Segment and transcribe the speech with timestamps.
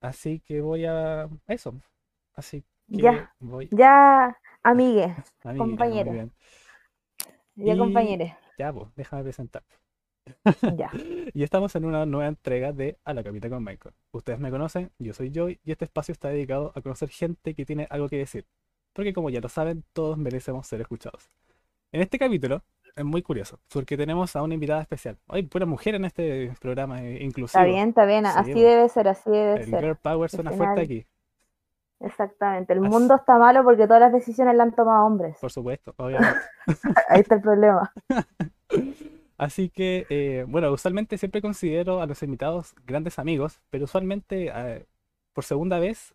[0.00, 1.74] Así que voy a eso.
[2.34, 3.68] Así que Ya, voy.
[3.70, 5.14] ya, amigue,
[5.44, 6.32] Amiga, muy compañero, bien.
[7.54, 9.62] ya Y compañere, ya, pues, déjame presentar.
[10.76, 10.90] Ya.
[11.34, 13.94] Y estamos en una nueva entrega de A la Capita con Michael.
[14.12, 17.64] Ustedes me conocen, yo soy Joy y este espacio está dedicado a conocer gente que
[17.64, 18.46] tiene algo que decir.
[18.92, 21.30] Porque como ya lo saben, todos merecemos ser escuchados.
[21.92, 22.62] En este capítulo
[22.96, 25.16] es muy curioso, porque tenemos a una invitada especial.
[25.28, 27.64] Hay pura mujer en este programa eh, Está inclusivo.
[27.64, 29.80] bien, está bien, Sí, así debe ser, así debe El ser.
[29.80, 31.06] girl power suena fuerte aquí,
[32.00, 32.72] exactamente.
[32.72, 35.36] El Así- mundo está malo porque todas las decisiones las han tomado hombres.
[35.40, 36.40] por supuesto, obviamente.
[37.08, 37.92] Ahí está el problema.
[39.40, 44.84] Así que, eh, bueno, usualmente siempre considero a los invitados grandes amigos, pero usualmente eh,
[45.32, 46.14] por segunda vez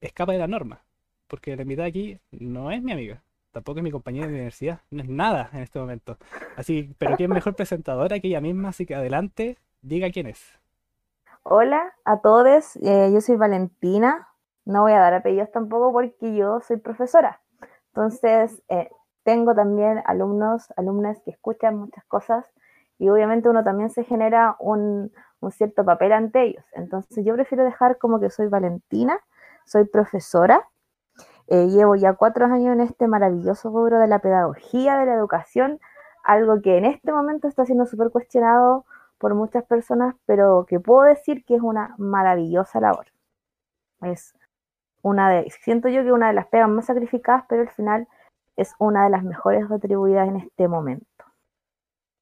[0.00, 0.84] escapa de la norma,
[1.26, 3.20] porque la invitada aquí no es mi amiga,
[3.50, 6.18] tampoco es mi compañera de universidad, no es nada en este momento.
[6.54, 8.68] Así, pero ¿quién mejor presentadora que ella misma?
[8.68, 10.56] Así que adelante, diga quién es.
[11.42, 14.28] Hola a todos, eh, yo soy Valentina.
[14.64, 17.40] No voy a dar apellidos tampoco porque yo soy profesora.
[17.88, 18.88] Entonces, eh,
[19.24, 22.44] tengo también alumnos, alumnas que escuchan muchas cosas
[22.98, 26.64] y obviamente uno también se genera un, un cierto papel ante ellos.
[26.72, 29.18] Entonces, yo prefiero dejar como que soy Valentina,
[29.64, 30.68] soy profesora.
[31.48, 35.80] eh, llevo ya cuatro años en este maravilloso rubro de la pedagogía, de la educación,
[36.24, 38.84] algo que en este momento está siendo súper cuestionado
[39.18, 43.06] por muchas personas, pero que puedo decir que es una maravillosa labor.
[44.02, 44.34] Es
[45.02, 48.08] una de, siento yo que una de las pegas más sacrificadas, pero al final
[48.60, 51.06] es una de las mejores retribuidas en este momento.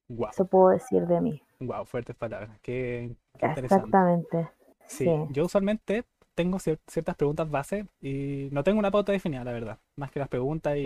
[0.09, 1.41] Wow, Eso puedo decir de mí.
[1.59, 3.45] wow, fuertes palabras, qué, qué.
[3.47, 4.49] Exactamente.
[4.87, 5.27] Sí, Sí.
[5.31, 6.03] yo usualmente
[6.35, 10.19] tengo cier- ciertas preguntas base y no tengo una pauta definida, la verdad, más que
[10.19, 10.85] las preguntas y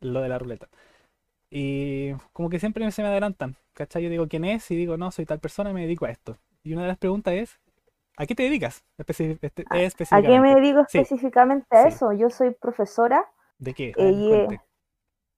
[0.00, 0.68] lo de la ruleta.
[1.50, 4.02] Y como que siempre se me adelantan, ¿cachai?
[4.02, 6.36] Yo digo quién es y digo, no, soy tal persona, me dedico a esto.
[6.62, 7.58] Y una de las preguntas es,
[8.16, 9.78] ¿a qué te dedicas este- ¿A, a
[10.22, 10.60] qué me específicamente?
[10.60, 11.88] dedico Sí, específicamente sí.
[11.88, 12.12] eso?
[12.12, 13.24] Yo soy profesora,
[13.58, 13.92] ¿De qué?
[13.96, 14.48] Eh,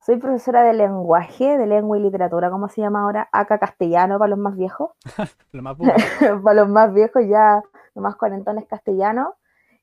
[0.03, 3.28] soy profesora de lenguaje, de lengua y literatura, ¿cómo se llama ahora?
[3.32, 4.91] Acá castellano para los más viejos.
[5.53, 5.76] Lo más
[6.44, 7.62] para los más viejos ya,
[7.94, 9.34] los más cuarentones castellanos.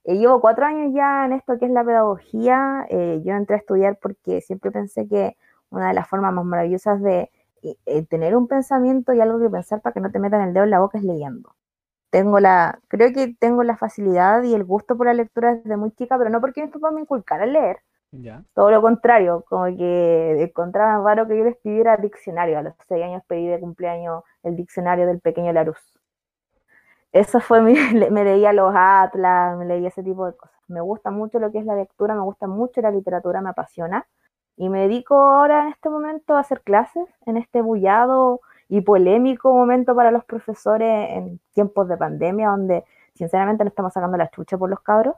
[0.04, 2.88] Eh, llevo cuatro años ya en esto que es la pedagogía.
[2.90, 5.38] Eh, yo entré a estudiar porque siempre pensé que
[5.70, 7.30] una de las formas más maravillosas de
[7.62, 10.64] eh, tener un pensamiento y algo que pensar para que no te metan el dedo
[10.64, 11.56] en la boca es leyendo.
[12.10, 15.92] Tengo la, creo que tengo la facilidad y el gusto por la lectura desde muy
[15.92, 17.82] chica, pero no porque mis papás me inculcaran leer,
[18.54, 22.58] Todo lo contrario, como que encontraban raro que yo les pidiera diccionario.
[22.58, 25.78] A los seis años pedí de cumpleaños el diccionario del pequeño Larus.
[27.12, 27.74] Eso fue mi,
[28.12, 30.58] me leía los atlas, me leía ese tipo de cosas.
[30.68, 34.08] Me gusta mucho lo que es la lectura, me gusta mucho la literatura, me apasiona.
[34.58, 39.54] Y me dedico ahora en este momento a hacer clases, en este bullado y polémico
[39.54, 44.58] momento para los profesores en tiempos de pandemia, donde sinceramente no estamos sacando la chucha
[44.58, 45.16] por los cabros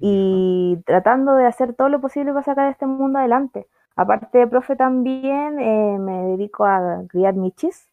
[0.00, 3.66] y tratando de hacer todo lo posible para sacar este mundo adelante.
[3.96, 7.88] Aparte de profe también, eh, me dedico a criar michis,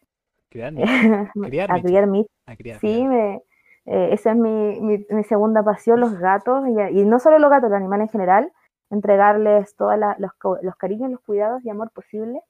[0.49, 1.11] criar michis,
[1.41, 2.31] criar a criar michis.
[2.47, 3.35] a criar, Sí, me,
[3.85, 7.49] eh, esa es mi, mi- mi segunda pasión, los gatos, y, y no solo los
[7.49, 8.51] gatos, los animales en general,
[8.89, 10.31] entregarles todos los,
[10.63, 12.41] los cariños, los cuidados y amor posible.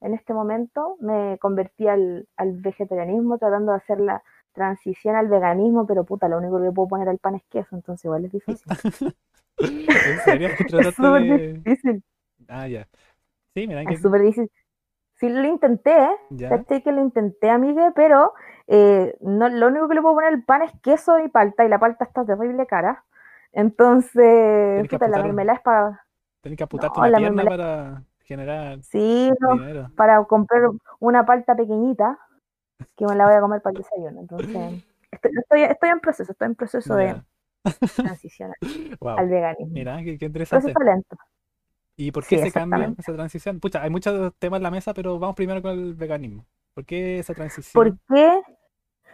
[0.00, 4.22] En este momento me convertí al, al vegetarianismo tratando de hacer la
[4.54, 8.04] transición al veganismo, pero puta, lo único que puedo poner al pan es queso, entonces
[8.06, 8.64] igual es difícil.
[9.58, 10.48] ¿En serio?
[10.60, 11.52] Es ¿Trataste súper de...?
[11.54, 12.02] difícil,
[12.48, 12.88] Ah, ya.
[13.54, 13.94] Sí, mira, que...
[13.94, 14.50] es súper difícil.
[15.16, 15.96] Sí, lo intenté.
[16.30, 18.32] Ya, Caché que lo intenté, amigue, pero
[18.66, 21.68] eh, no, lo único que le puedo poner al pan es queso y palta, y
[21.68, 23.04] la palta está terrible cara.
[23.52, 26.04] Entonces, puta, la mermelada es para...
[26.40, 30.62] tenés que apuntarte No, una la pierna mermelada- para generar Sí, no, para comprar
[30.98, 32.18] una palta pequeñita,
[32.96, 34.20] que me la voy a comer para el desayuno.
[34.20, 37.14] Entonces, estoy, estoy, estoy en proceso, estoy en proceso de
[38.02, 39.18] transición al- Wow.
[39.18, 39.74] al veganismo.
[39.74, 40.72] Mira, qué, qué interesante.
[40.72, 41.16] Proceso lento.
[41.96, 43.60] ¿Y por qué Sí, ese cambio, esa transición?
[43.60, 46.44] Pucha, hay muchos temas en la mesa, pero vamos primero con el veganismo.
[46.74, 48.00] ¿Por qué esa ¿Por transición?
[48.08, 48.42] qué?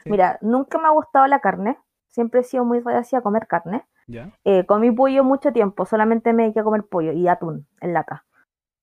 [0.04, 0.10] Sí.
[0.10, 1.78] Mira, nunca me ha gustado la carne,
[2.08, 3.84] siempre he sido muy reacia a comer carne.
[4.06, 4.30] ¿Ya?
[4.44, 8.24] Eh, comí pollo mucho tiempo, solamente me dediqué a comer pollo y atún en lata.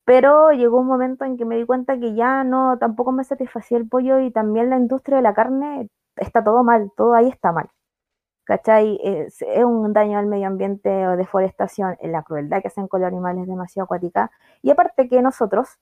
[0.07, 3.77] Pero llegó un momento en que me di cuenta que ya no, tampoco me satisfacía
[3.77, 7.51] el pollo y también la industria de la carne está todo mal, todo ahí está
[7.51, 7.69] mal.
[8.45, 8.97] ¿Cachai?
[9.03, 13.09] Es, es un daño al medio ambiente o deforestación, la crueldad que hacen con los
[13.09, 14.31] animales es demasiado acuática.
[14.61, 15.77] Y aparte que nosotros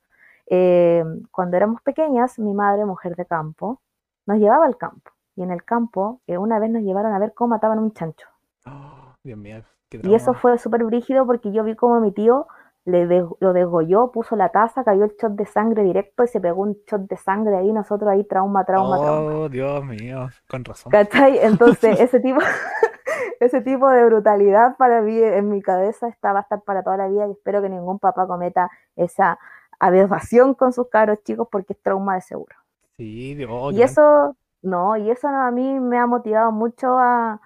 [0.48, 3.82] eh, cuando éramos pequeñas, mi madre, mujer de campo,
[4.26, 5.12] nos llevaba al campo.
[5.36, 8.28] Y en el campo, eh, una vez nos llevaron a ver cómo mataban un chancho.
[8.66, 9.64] Oh, Dios mío.
[9.92, 12.48] y eso fue súper brígido porque yo vi como mi tío
[12.86, 13.06] le
[13.40, 16.78] lo desgolló, puso la taza, cayó el shot de sangre directo y se pegó un
[16.88, 19.36] shot de sangre ahí, nosotros ahí trauma, trauma, trauma.
[19.36, 20.92] Oh, Dios mío, con razón.
[20.92, 21.40] ¿Cachai?
[21.40, 22.40] Entonces, ese tipo,
[23.40, 26.98] ese tipo de brutalidad para mí en mi cabeza está, va a estar para toda
[26.98, 29.40] la vida y espero que ningún papá cometa esa
[29.80, 32.56] aberración con sus cabros chicos porque es trauma de seguro.
[32.98, 33.74] Sí, Dios.
[33.74, 37.42] Y eso, no, y eso a mí me ha motivado mucho a,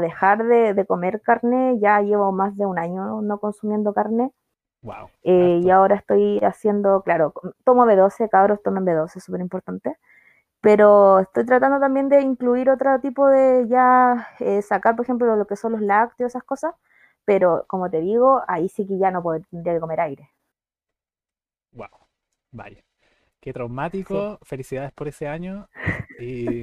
[0.00, 1.78] dejar de, de, comer carne.
[1.80, 4.32] Ya llevo más de un año no consumiendo carne.
[4.82, 5.10] Wow.
[5.22, 7.34] Eh, y ahora estoy haciendo, claro,
[7.64, 9.96] tomo B12, cabros, tomen B12, súper importante.
[10.60, 15.46] Pero estoy tratando también de incluir otro tipo de ya eh, sacar, por ejemplo, lo
[15.46, 16.74] que son los lácteos, esas cosas.
[17.24, 20.30] Pero como te digo, ahí sí que ya no podría comer aire.
[21.72, 21.88] Wow,
[22.50, 22.82] vaya.
[23.40, 25.68] Qué traumático, felicidades por ese año.
[26.18, 26.62] Y,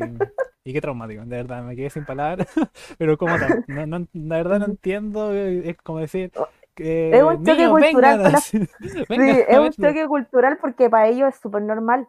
[0.64, 2.48] qué traumático, de verdad, me quedé sin palabras.
[3.00, 6.32] Pero como tal, no, no, la verdad no entiendo, es como decir,
[6.78, 8.34] es un choque cultural.
[9.10, 12.08] es un choque cultural porque para ellos es súper normal.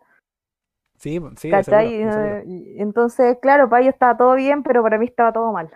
[0.98, 1.50] Sí, sí.
[2.78, 5.70] Entonces, claro, para ellos estaba todo bien, pero para mí estaba todo mal.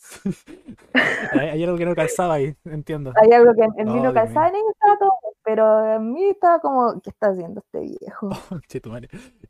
[1.32, 3.12] hay, algo que no calzaba ahí, entiendo.
[3.20, 6.24] Hay algo que en mí no calzaba, en ellos estaba todo bien, pero en mí
[6.30, 8.28] estaba como, ¿qué está haciendo este viejo?
[8.28, 8.58] Oh,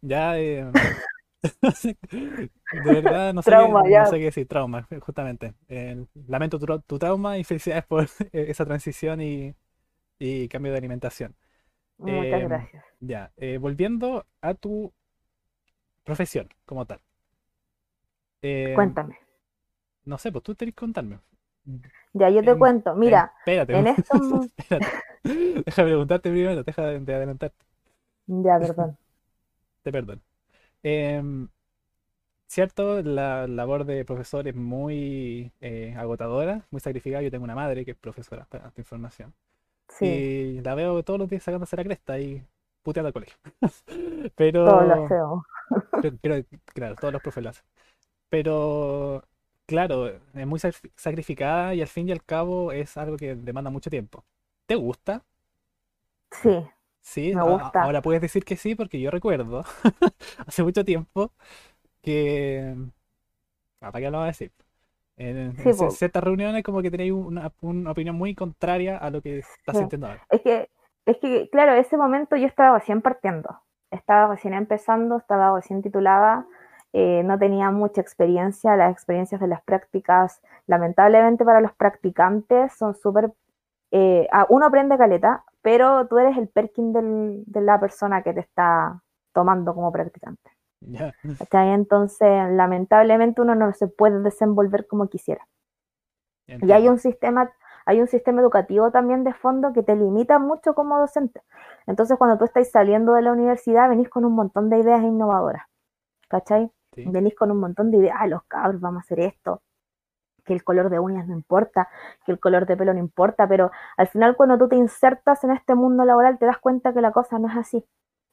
[0.00, 0.70] ya, eh,
[2.12, 2.48] de
[2.84, 5.54] verdad, no sé, qué, no sé qué decir, trauma, justamente.
[5.68, 9.54] Eh, lamento tu, trauma y felicidades por esa transición y,
[10.48, 11.34] cambio de alimentación.
[11.98, 12.84] Muchas em, gracias.
[13.00, 14.92] Ya, eh, volviendo a tu
[16.04, 17.00] profesión como tal.
[18.42, 19.18] Em, Cuéntame.
[20.04, 21.20] No sé, pues tú tenés que contarme.
[22.12, 22.94] Ya, yo te cuento.
[22.94, 24.18] Mira, espérate, en esto...
[25.22, 27.64] Deja preguntarte primero, deja de adelantarte.
[28.26, 28.96] Ya, perdón.
[29.82, 30.20] Te perdono.
[30.82, 31.48] Em,
[32.46, 37.22] cierto, la labor de profesor es muy eh, agotadora, muy sacrificada.
[37.22, 39.34] Yo tengo una madre que es profesora, para tu información.
[39.88, 40.06] Sí.
[40.06, 42.44] Y la veo todos los días sacándose la cresta y
[42.82, 43.36] puteando al colegio.
[44.36, 44.64] Pero.
[44.64, 45.42] Todos
[46.74, 47.64] claro, todos los profes lo hacen.
[48.28, 49.24] Pero,
[49.66, 53.90] claro, es muy sacrificada y al fin y al cabo es algo que demanda mucho
[53.90, 54.24] tiempo.
[54.66, 55.24] ¿Te gusta?
[56.30, 56.64] Sí.
[57.00, 59.64] Sí, ahora puedes decir que sí, porque yo recuerdo
[60.46, 61.32] hace mucho tiempo
[62.02, 62.74] que.
[63.78, 64.52] ¿Para qué lo voy a decir?
[65.16, 65.54] En,
[65.90, 67.52] ciertas reuniones, como que tenéis una,
[67.90, 70.22] opinión muy contraria a lo que estás sintiendo ahora.
[70.30, 70.70] Es que,
[71.04, 73.60] es que, claro, ese momento yo estaba recién partiendo.
[73.90, 76.46] Estaba recién empezando, estaba recién titulada.
[76.92, 82.94] Eh, no tenía mucha experiencia, las experiencias de las prácticas, lamentablemente para los practicantes son
[82.94, 83.30] súper...
[83.90, 86.92] Eh, uno aprende caleta, pero tú eres el perkin
[87.46, 89.02] de la persona que te está
[89.32, 90.50] tomando como practicante.
[91.52, 95.46] Entonces, lamentablemente uno no se puede desenvolver como quisiera.
[96.46, 97.52] Y hay un sistema,
[97.86, 101.42] hay un sistema educativo también de fondo que te limita mucho como docente.
[101.86, 105.62] Entonces, cuando tú estás saliendo de la universidad, venís con un montón de ideas innovadoras.
[106.28, 106.70] ¿Cachai?
[106.96, 109.62] Venís con un montón de ideas, ah, los cabros, vamos a hacer esto,
[110.44, 111.88] que el color de uñas no importa,
[112.24, 115.50] que el color de pelo no importa, pero al final cuando tú te insertas en
[115.52, 117.84] este mundo laboral te das cuenta que la cosa no es así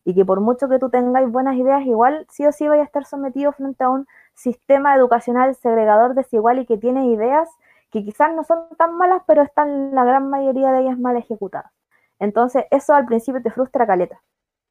[0.08, 2.86] y que por mucho que tú tengáis buenas ideas, igual sí o sí vais a
[2.86, 7.50] estar sometido frente a un sistema educacional segregador desigual y que tiene ideas
[7.92, 11.74] que quizás no son tan malas, pero están la gran mayoría de ellas mal ejecutadas.
[12.20, 14.22] Entonces, eso al principio te frustra caleta.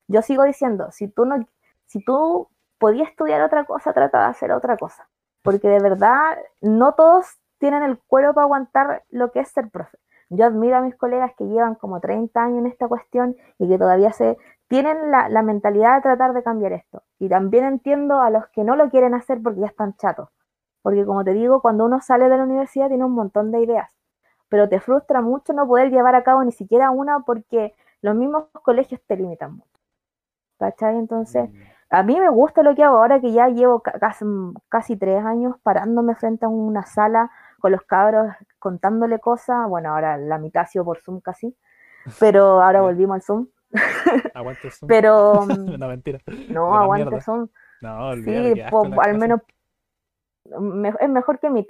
[0.09, 1.47] Yo sigo diciendo, si tú no,
[1.87, 5.07] si tú podías estudiar otra cosa, trata de hacer otra cosa
[5.47, 9.97] porque de verdad no todos tienen el cuero para aguantar lo que es ser profe.
[10.29, 13.79] Yo admiro a mis colegas que llevan como 30 años en esta cuestión y que
[13.79, 14.37] todavía se
[14.67, 17.05] tienen la, mentalidad de tratar de cambiar esto.
[17.21, 20.29] Y también entiendo a los que no lo quieren hacer porque ya están chatos.
[20.83, 23.89] Porque como te digo, cuando uno sale de la universidad tiene un montón de ideas,
[24.49, 28.47] pero te frustra mucho no poder llevar a cabo ni siquiera una porque los mismos
[28.63, 29.81] colegios te limitan mucho.
[30.59, 30.97] ¿Cachai?
[30.97, 31.57] Entonces, mm.
[31.91, 34.25] A mí me gusta lo que hago ahora que ya llevo casi,
[34.69, 39.69] casi tres años parándome frente a una sala con los cabros contándole cosas.
[39.69, 41.57] Bueno, ahora la mitad ha sido por Zoom casi,
[42.19, 43.47] pero ahora volvimos al Zoom.
[44.35, 44.89] Aguante Zoom.
[44.89, 45.47] pero.
[45.79, 46.19] no, mentira.
[46.49, 47.49] No, aguante Zoom.
[47.81, 48.61] No, sí,
[49.03, 49.41] al menos
[51.01, 51.69] es mejor que Meet.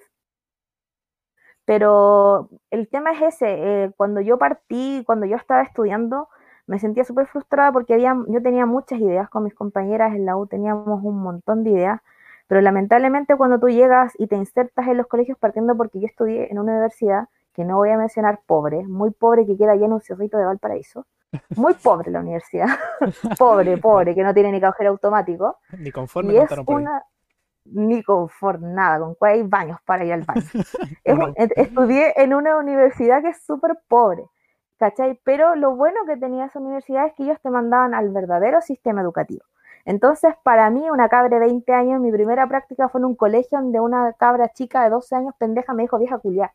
[1.64, 3.46] Pero el tema es ese,
[3.85, 6.28] eh, cuando yo partí, cuando yo estaba estudiando,
[6.66, 10.37] me sentía súper frustrada porque había, yo tenía muchas ideas con mis compañeras en la
[10.37, 12.00] U, teníamos un montón de ideas,
[12.49, 16.50] pero lamentablemente cuando tú llegas y te insertas en los colegios partiendo porque yo estudié
[16.50, 19.92] en una universidad que no voy a mencionar pobre, muy pobre que queda allá en
[19.92, 21.06] un cerrito de Valparaíso,
[21.56, 22.66] Muy pobre la universidad.
[23.38, 25.58] pobre, pobre, que no tiene ni cajero automático.
[25.78, 26.64] Ni conforme Y es por ahí.
[26.68, 27.02] una.
[27.68, 30.42] Ni confort, nada, con cuál hay baños para ir al baño.
[31.04, 34.25] Es estudié en una universidad que es súper pobre,
[34.78, 35.18] ¿cachai?
[35.25, 39.02] Pero lo bueno que tenía esa universidad es que ellos te mandaban al verdadero sistema
[39.02, 39.45] educativo.
[39.85, 43.59] Entonces, para mí, una cabra de 20 años, mi primera práctica fue en un colegio
[43.59, 46.52] donde una cabra chica de 12 años, pendeja, me dijo vieja culiá.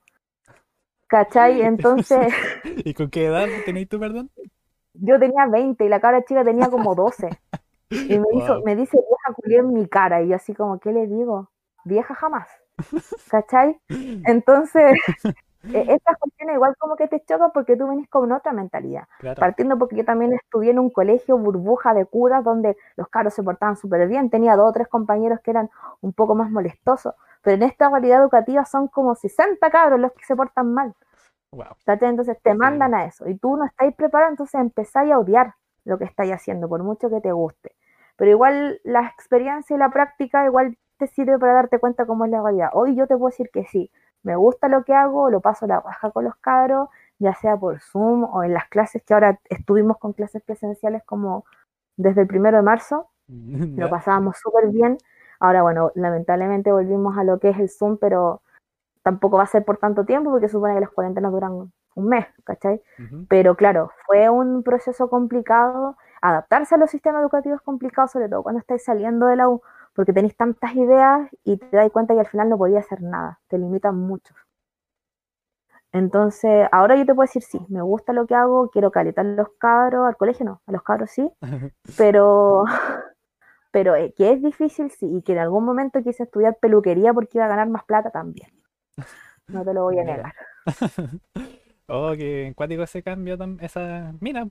[1.07, 1.61] ¿Cachai?
[1.61, 2.33] Entonces,
[2.85, 4.29] ¿Y con qué edad tenéis tú, perdón?
[4.93, 7.29] yo tenía 20 y la cabra chica tenía como 12.
[7.89, 10.21] Y me, hizo, me dice vieja culiá en mi cara.
[10.21, 11.49] Y yo así como, ¿qué le digo?
[11.85, 12.47] Vieja jamás.
[13.29, 13.79] ¿Cachai?
[14.25, 14.99] Entonces,
[15.63, 19.07] e- estas cuestiones igual como que te chocan porque tú venís con otra mentalidad.
[19.19, 19.39] Claro.
[19.39, 23.43] Partiendo porque yo también estudié en un colegio burbuja de curas donde los caros se
[23.43, 24.29] portaban súper bien.
[24.29, 25.69] Tenía dos o tres compañeros que eran
[26.01, 27.13] un poco más molestosos.
[27.43, 30.95] Pero en esta realidad educativa son como 60 cabros los que se portan mal.
[31.85, 35.97] Entonces te mandan a eso y tú no estáis preparado, entonces empezáis a odiar lo
[35.97, 37.75] que estáis haciendo, por mucho que te guste.
[38.15, 42.31] Pero igual la experiencia y la práctica igual te sirve para darte cuenta cómo es
[42.31, 42.69] la realidad.
[42.73, 43.91] Hoy yo te puedo decir que sí,
[44.23, 47.79] me gusta lo que hago, lo paso la raja con los cabros, ya sea por
[47.79, 51.45] Zoom o en las clases que ahora estuvimos con clases presenciales como
[51.97, 54.97] desde el primero de marzo, lo pasábamos súper bien.
[55.39, 58.41] Ahora, bueno, lamentablemente volvimos a lo que es el Zoom, pero
[59.03, 62.25] tampoco va a ser por tanto tiempo porque supone que las cuarentenas duran un mes,
[62.43, 62.81] ¿cachai?
[63.27, 65.97] Pero claro, fue un proceso complicado.
[66.21, 69.61] Adaptarse a los sistemas educativos es complicado, sobre todo cuando estáis saliendo de la U,
[69.93, 73.39] porque tenéis tantas ideas y te das cuenta que al final no podías hacer nada,
[73.47, 74.33] te limitan mucho.
[75.93, 79.49] Entonces, ahora yo te puedo decir, sí, me gusta lo que hago, quiero calentar los
[79.57, 81.29] cabros, al colegio no, a los cabros sí,
[81.97, 82.63] pero,
[83.71, 87.37] pero eh, que es difícil, sí, y que en algún momento quise estudiar peluquería porque
[87.37, 88.49] iba a ganar más plata también.
[89.47, 90.33] No te lo voy a negar.
[91.87, 94.13] Oh, que cuático ese cambio, esa...
[94.21, 94.47] Mira,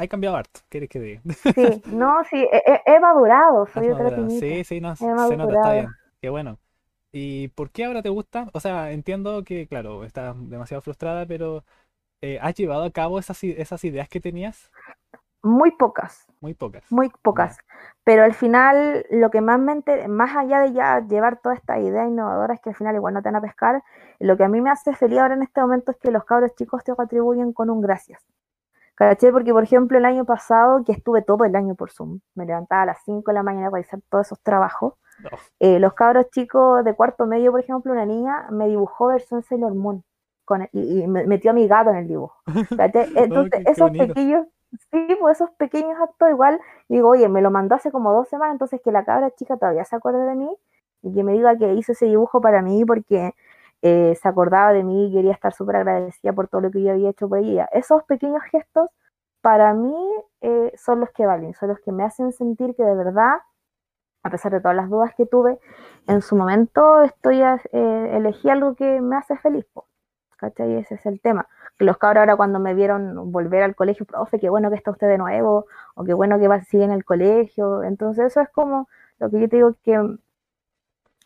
[0.00, 1.22] hay cambiado harto, ¿qué quieres que diga?
[1.54, 2.82] Sí, no, sí, he, he-
[3.74, 4.30] Has soy otra madurado.
[4.30, 6.60] Sí, sí, no, He se nota, está bien, qué bueno.
[7.12, 8.48] ¿Y por qué ahora te gusta?
[8.54, 11.64] O sea, entiendo que, claro, estás demasiado frustrada, pero
[12.22, 13.42] eh, ¿has llevado a cabo esas,
[13.84, 14.72] ideas que tenías?
[15.42, 16.84] Muy pocas, Muy pocas.
[16.90, 17.58] muy pocas.
[18.04, 21.80] Pero al final, lo que más me enter- más allá de ya llevar todas estas
[21.80, 23.82] ideas innovadoras que al final igual no te van a pescar,
[24.20, 26.54] lo que a mí me hace feliz ahora en este momento es que los cabros
[26.56, 28.22] chicos te retribuyen con un gracias.
[29.00, 29.32] ¿Caché?
[29.32, 32.82] Porque, por ejemplo, el año pasado, que estuve todo el año por Zoom, me levantaba
[32.82, 34.92] a las 5 de la mañana a realizar todos esos trabajos,
[35.22, 35.30] No.
[35.58, 39.74] eh, los cabros chicos de cuarto medio, por ejemplo, una niña me dibujó versión Sailor
[39.74, 40.04] Moon
[40.44, 42.36] con, y, y me metió a mi gato en el dibujo.
[42.76, 43.08] ¿cachai?
[43.16, 44.46] Entonces, qué esos pequeños,
[44.92, 48.52] sí, pues esos pequeños actos igual, digo, oye, me lo mandó hace como dos semanas,
[48.54, 50.50] entonces que la cabra chica todavía se acuerde de mí
[51.02, 53.34] y que me diga que hizo ese dibujo para mí porque
[53.82, 56.92] eh, se acordaba de mí y quería estar súper agradecida por todo lo que yo
[56.92, 57.68] había hecho por ella.
[57.72, 58.88] Esos pequeños gestos,
[59.42, 59.94] para mí,
[60.42, 63.38] eh, son los que valen, son los que me hacen sentir que de verdad
[64.22, 65.58] a pesar de todas las dudas que tuve,
[66.06, 69.86] en su momento estoy a- eh, elegí algo que me hace feliz, po,
[70.36, 70.74] ¿cachai?
[70.76, 71.48] Ese es el tema.
[71.78, 75.08] Los cabros ahora cuando me vieron volver al colegio, profe, qué bueno que está usted
[75.08, 77.82] de nuevo, o qué bueno que va seguir en el colegio.
[77.82, 79.98] Entonces eso es como lo que yo te digo que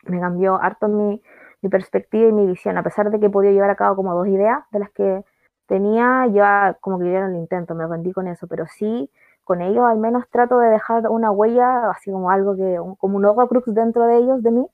[0.06, 1.22] me cambió harto mi,
[1.64, 4.14] mi perspectiva y mi visión, a pesar de que he podido llevar a cabo como
[4.14, 5.24] dos ideas de las que
[5.66, 9.10] tenía, ya como que dieron el intento, me rendí con eso, pero sí
[9.44, 13.16] con ellos al menos trato de dejar una huella, así como algo que, un- como
[13.18, 14.66] un horrocrux dentro de ellos, de mí,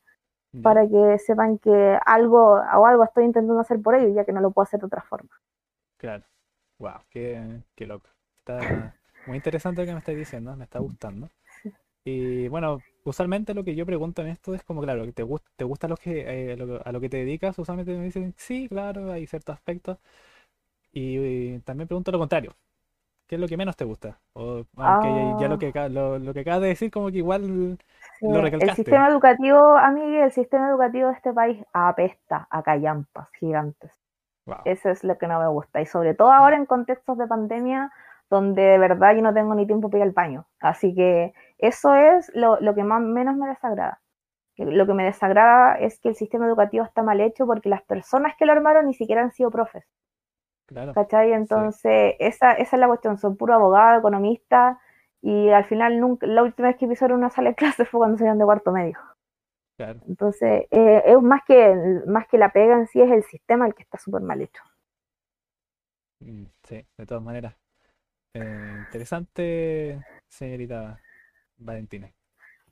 [0.62, 4.40] para que sepan que algo o algo estoy intentando hacer por ellos, ya que no
[4.40, 5.30] lo puedo hacer de otra forma.
[5.98, 6.24] Claro.
[6.78, 8.08] Wow, qué, qué loco.
[8.38, 8.94] Está
[9.26, 11.28] muy interesante lo que me estás diciendo, me está gustando.
[12.04, 15.64] Y bueno, usualmente lo que yo pregunto en esto es como, claro, ¿te gusta, te
[15.64, 17.58] gusta lo que, eh, lo- a lo que te dedicas?
[17.58, 19.98] Usualmente me dicen, sí, claro, hay ciertos aspectos.
[20.92, 22.56] Y, eh, también pregunto lo contrario.
[23.28, 24.20] ¿Qué es lo que menos te gusta?
[24.34, 25.60] O, aunque ya- ya lo Ah.
[25.60, 27.78] que, lo, lo que acabas de decir, como que igual
[28.18, 28.70] Sí, lo el recalcaste.
[28.72, 33.92] sistema educativo, amigo, el sistema educativo de este país apesta a callampas gigantes.
[34.46, 34.66] Wow.
[34.66, 35.80] Eso es lo que no me gusta.
[35.82, 37.92] Y sobre todo ahora en contextos de pandemia,
[38.30, 40.46] donde de verdad yo no tengo ni tiempo para ir al baño.
[40.60, 44.00] Así que eso es lo, lo que más menos me desagrada.
[44.56, 48.36] Lo que me desagrada es que el sistema educativo está mal hecho porque las personas
[48.36, 49.84] que lo armaron ni siquiera han sido profes.
[50.66, 50.92] Claro.
[50.92, 51.32] ¿Cachai?
[51.32, 53.16] Entonces, esa, esa es la cuestión.
[53.18, 54.78] Son puro abogado, economista,
[55.22, 58.18] y al final nunca, la última vez que pisaron una sala de clases fue cuando
[58.18, 58.98] salieron de cuarto medio.
[59.76, 60.00] Claro.
[60.06, 63.74] Entonces, eh, es más que, más que la pega en sí, es el sistema el
[63.74, 64.62] que está súper mal hecho.
[66.20, 67.54] Mm, Sí, de todas maneras.
[68.34, 69.98] Eh, interesante,
[70.28, 71.00] señorita
[71.60, 72.12] Valentina.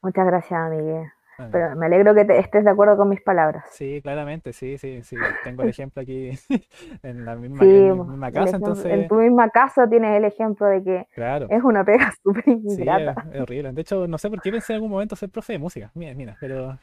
[0.02, 1.06] Muchas gracias, Miguel.
[1.38, 3.64] Ah, Pero me alegro que te- estés de acuerdo con mis palabras.
[3.70, 5.36] Sí, claramente, sí, sí, sí.
[5.42, 6.30] Tengo el ejemplo aquí
[7.02, 10.16] en la misma, Sí, en mi misma casa, ejemplo- en entonces, tu misma casa tienes
[10.16, 11.54] el ejemplo de que claro.
[11.54, 13.30] es una pega súper Sí, es, ingrata.
[13.32, 13.72] es horrible.
[13.72, 15.90] De hecho, no sé por qué pensé en algún momento ser profe de música.
[15.94, 16.78] Mira, mira, pero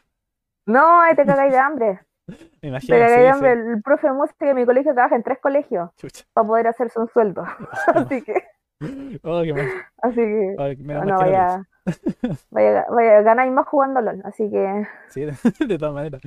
[0.66, 2.00] No, ahí te cagáis de hambre.
[2.62, 3.52] me Te imagino, cagáis de sí, hambre.
[3.52, 3.54] sí.
[3.54, 6.24] El profe de música de mi colegio trabaja en tres colegios Chucha.
[6.34, 7.44] para poder hacerse un sueldo.
[7.94, 8.34] Así que,
[9.24, 9.52] Oh, qué
[10.02, 11.66] así que Oh, menos mal no vaya,
[12.50, 14.22] vaya, vaya, ganáis más jugando LOL.
[14.24, 14.86] Así que.
[15.08, 15.22] Sí,
[15.66, 16.22] de, todas maneras.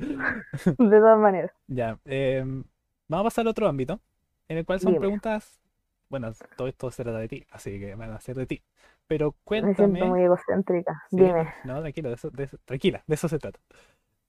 [0.78, 1.52] de todas maneras.
[1.66, 2.64] Ya, em,
[3.08, 4.00] vamos a pasar a otro ámbito,
[4.48, 4.98] en el cual son Dime.
[4.98, 5.60] preguntas,
[6.08, 8.64] bueno, todo esto se trata de ti, así que van a ser de ti.
[9.06, 11.00] Pero Me siento cuéntame, muy egocéntrica.
[11.16, 11.52] sí, Dime.
[11.62, 13.60] no, tranquilo, de eso, de eso- tranquila, de eso se trata.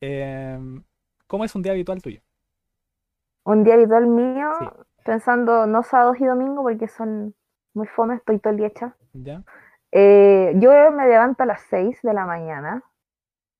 [0.01, 0.83] Em,
[1.27, 2.21] ¿cómo es un día habitual tuyo?
[3.45, 4.71] Un día habitual mío, Sí,
[5.03, 7.35] pensando no sábados y domingos porque son
[7.73, 8.95] muy fome, estoy todo el día hecha.
[9.13, 9.43] ¿ya?
[9.91, 12.83] Eh, yo me levanto a las 6 de la mañana.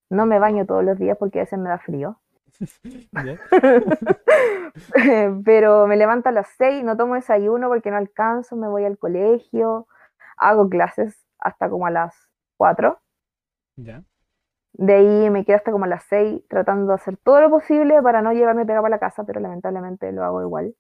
[0.10, 2.20] No me baño todos los días porque a veces me da frío.
[5.46, 8.98] Pero me levanto a las 6, no tomo desayuno porque no alcanzo, me voy al
[8.98, 9.88] colegio,
[10.38, 12.16] hago clases hasta como a las
[12.58, 13.00] 4.
[13.78, 14.04] ¿Ya?
[14.74, 18.02] De ahí me quedo hasta como a las 6 tratando de hacer todo lo posible
[18.02, 20.76] para no llevarme pegado a la casa, pero lamentablemente lo hago igual.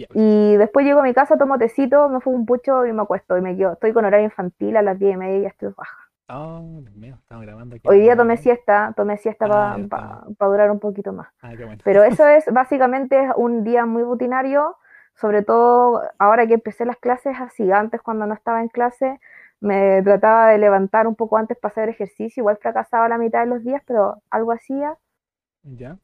[0.00, 0.06] Ya.
[0.14, 3.36] Y después llego a mi casa, tomo tecito, me fumo un pucho y me acuesto
[3.36, 3.72] y me quedo.
[3.72, 5.96] Estoy con horario infantil a las 10 y media y ya estoy baja.
[6.32, 7.88] Oh, Dios mío, estamos grabando aquí.
[7.88, 11.28] Hoy día tomé siesta, tomé siesta Ah, para durar un poquito más.
[11.42, 11.82] Ah, qué bueno.
[11.84, 14.76] Pero eso es básicamente un día muy rutinario,
[15.14, 19.18] sobre todo ahora que empecé las clases así, antes cuando no estaba en clase
[19.60, 23.46] me trataba de levantar un poco antes para hacer ejercicio, igual fracasaba la mitad de
[23.46, 24.96] los días, pero algo hacía.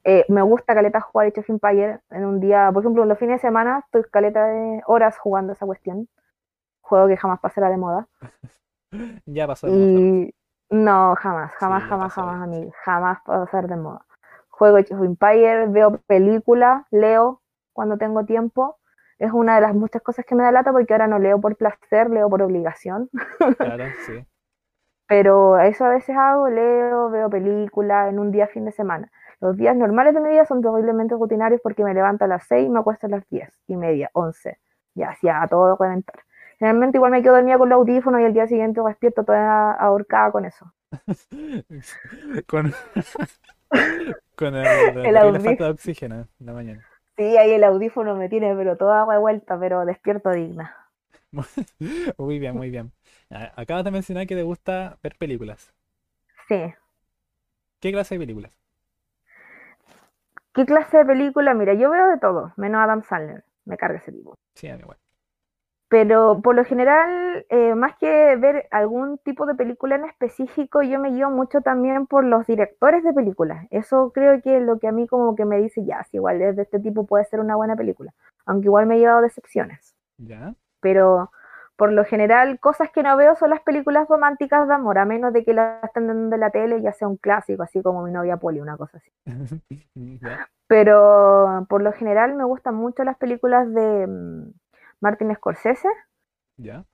[0.05, 3.19] Eh, me gusta caleta jugar Age of Empires en un día, por ejemplo, en los
[3.19, 6.09] fines de semana estoy caleta de horas jugando esa cuestión,
[6.81, 8.09] juego que jamás pasará de moda.
[9.27, 10.01] Ya pasó de moda.
[10.01, 10.35] Y
[10.71, 14.07] no, jamás, jamás, Sí, jamás, jamás, amigo, jamás va a pasar de moda.
[14.49, 18.79] Juego Age of Empires, veo películas, leo cuando tengo tiempo.
[19.19, 21.57] Es una de las muchas cosas que me da lata porque ahora no leo por
[21.57, 23.11] placer, leo por obligación.
[23.59, 24.25] Claro, sí.
[25.09, 29.11] Pero eso a veces hago, leo, veo películas en un día fin de semana.
[29.41, 32.67] Los días normales de mi vida son terriblemente rutinarios porque me levanto a las 6
[32.67, 34.59] y me acuesto a las 10 y media, 11.
[34.95, 36.21] Ya, así a todo reventar.
[36.59, 40.33] Generalmente igual me quedo dormida con los audífonos y el día siguiente despierto toda ahorcada
[40.33, 40.73] con eso.
[42.47, 42.75] Con,
[44.35, 44.67] con el,
[45.03, 45.41] El audífono.
[45.41, 46.85] falta de oxígeno en la mañana.
[47.17, 50.75] Sí, ahí el audífono me tiene, pero toda revuelta, pero despierto digna.
[52.19, 52.93] Muy bien, muy bien.
[53.57, 55.73] Acabas de mencionar que te gusta ver películas.
[56.49, 56.75] Sí.
[57.81, 58.59] ¿Qué clase de películas?
[60.57, 61.53] ¿Qué clase de película?
[61.53, 63.45] Mira, yo veo de todo, menos Adam Sandler.
[63.67, 64.35] Me carga ese tipo.
[64.55, 64.97] Sí, a mí igual.
[65.89, 70.99] Pero por lo general, eh, más que ver algún tipo de película en específico, yo
[70.99, 73.67] me guío mucho también por los directores de películas.
[73.71, 76.41] Eso creo que es lo que a mí como que me dice, ya, si igual
[76.41, 78.15] es de este tipo puede ser una buena película.
[78.47, 79.95] Aunque igual me he llevado decepciones.
[80.17, 80.55] ¿Ya?
[80.81, 81.31] Pero
[81.77, 85.33] por lo general, cosas que no veo son las películas románticas de amor, a menos
[85.33, 88.11] de que las estén dando en la tele, ya sea un clásico, así como Mi
[88.11, 89.11] novia Polly, una cosa así.
[90.67, 94.53] Pero por lo general me gustan mucho las películas de mm,
[95.01, 95.89] Martin Scorsese.
[96.57, 96.85] ¿Ya?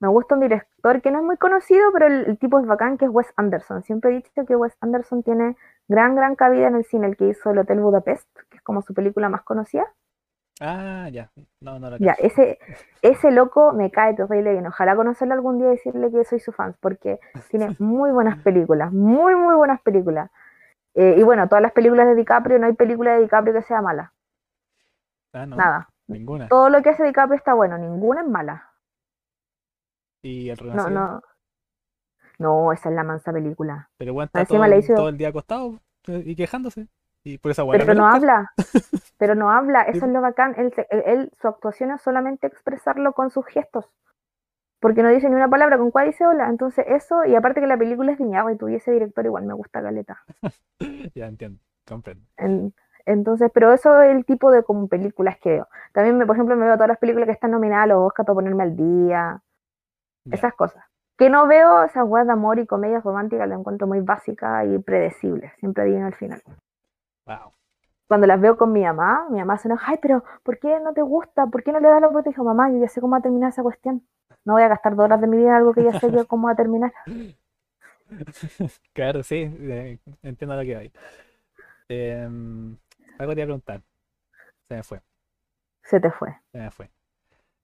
[0.00, 2.96] Me gusta un director que no es muy conocido, pero el, el tipo es bacán,
[2.96, 3.82] que es Wes Anderson.
[3.82, 5.56] Siempre he dicho que Wes Anderson tiene
[5.88, 8.80] gran, gran cabida en el cine, el que hizo El Hotel Budapest, que es como
[8.80, 9.86] su película más conocida.
[10.60, 11.30] Ah, ya.
[11.60, 12.58] No, no la Ya, ese,
[13.02, 14.66] ese loco me cae terrible bien.
[14.66, 17.18] Ojalá conocerlo algún día y decirle que soy su fan, porque
[17.50, 20.30] tiene muy buenas películas, muy, muy buenas películas.
[20.94, 23.80] Eh, y bueno, todas las películas de DiCaprio, no hay película de DiCaprio que sea
[23.80, 24.12] mala,
[25.32, 25.56] Ah, no.
[25.56, 25.88] nada.
[26.08, 26.48] Ninguna.
[26.48, 28.68] Todo lo que hace DiCaprio está bueno, ninguna es mala.
[30.22, 30.90] Y el No, Renacido.
[30.90, 31.22] no.
[32.38, 33.88] No, esa es la mansa película.
[33.98, 36.88] Pero bueno, está Encima todo, le hizo- todo el día acostado eh, y quejándose.
[37.24, 38.50] Y por esa buena Pero no habla,
[39.18, 40.54] pero no habla, eso es lo bacán.
[40.56, 43.86] Él, él- su actuación es solamente expresarlo con sus gestos.
[44.80, 46.48] Porque no dice ni una palabra, con cuál dice hola.
[46.48, 49.82] Entonces, eso, y aparte que la película es Iñárritu y ese director igual me gusta
[49.82, 50.22] caleta.
[51.14, 51.60] Ya entiendo.
[51.86, 52.24] Comprendo.
[52.38, 52.72] En-
[53.04, 55.68] entonces, pero eso es el tipo de como películas que veo.
[55.92, 58.24] También, me, por ejemplo, me veo todas las películas que están nominadas a los Oscar
[58.24, 59.42] para ponerme al día,
[60.24, 60.34] Ya.
[60.36, 60.84] esas cosas.
[61.18, 64.78] Que no veo esas weas de amor y comedias románticas, las encuentro muy básicas y
[64.78, 65.52] predecibles.
[65.58, 66.42] Siempre adivinan al final.
[67.30, 67.52] Wow.
[68.08, 70.92] cuando las veo con mi mamá, mi mamá se enoja, ay, pero ¿por qué no
[70.92, 71.46] te gusta?
[71.46, 72.32] ¿Por qué no le das la oportunidad?
[72.32, 74.04] Dijo, mamá, yo ya sé cómo va a terminar esa cuestión.
[74.44, 76.26] No voy a gastar dos horas de mi vida en algo que ya sé yo
[76.26, 76.92] cómo va a terminar.
[78.92, 80.92] Claro, sí, eh, entiendo lo que hay.
[81.88, 82.76] Em,
[83.18, 83.82] algo te iba a preguntar.
[84.68, 85.00] Se me fue,
[85.82, 86.34] Se te fue.
[86.52, 86.90] se me fue.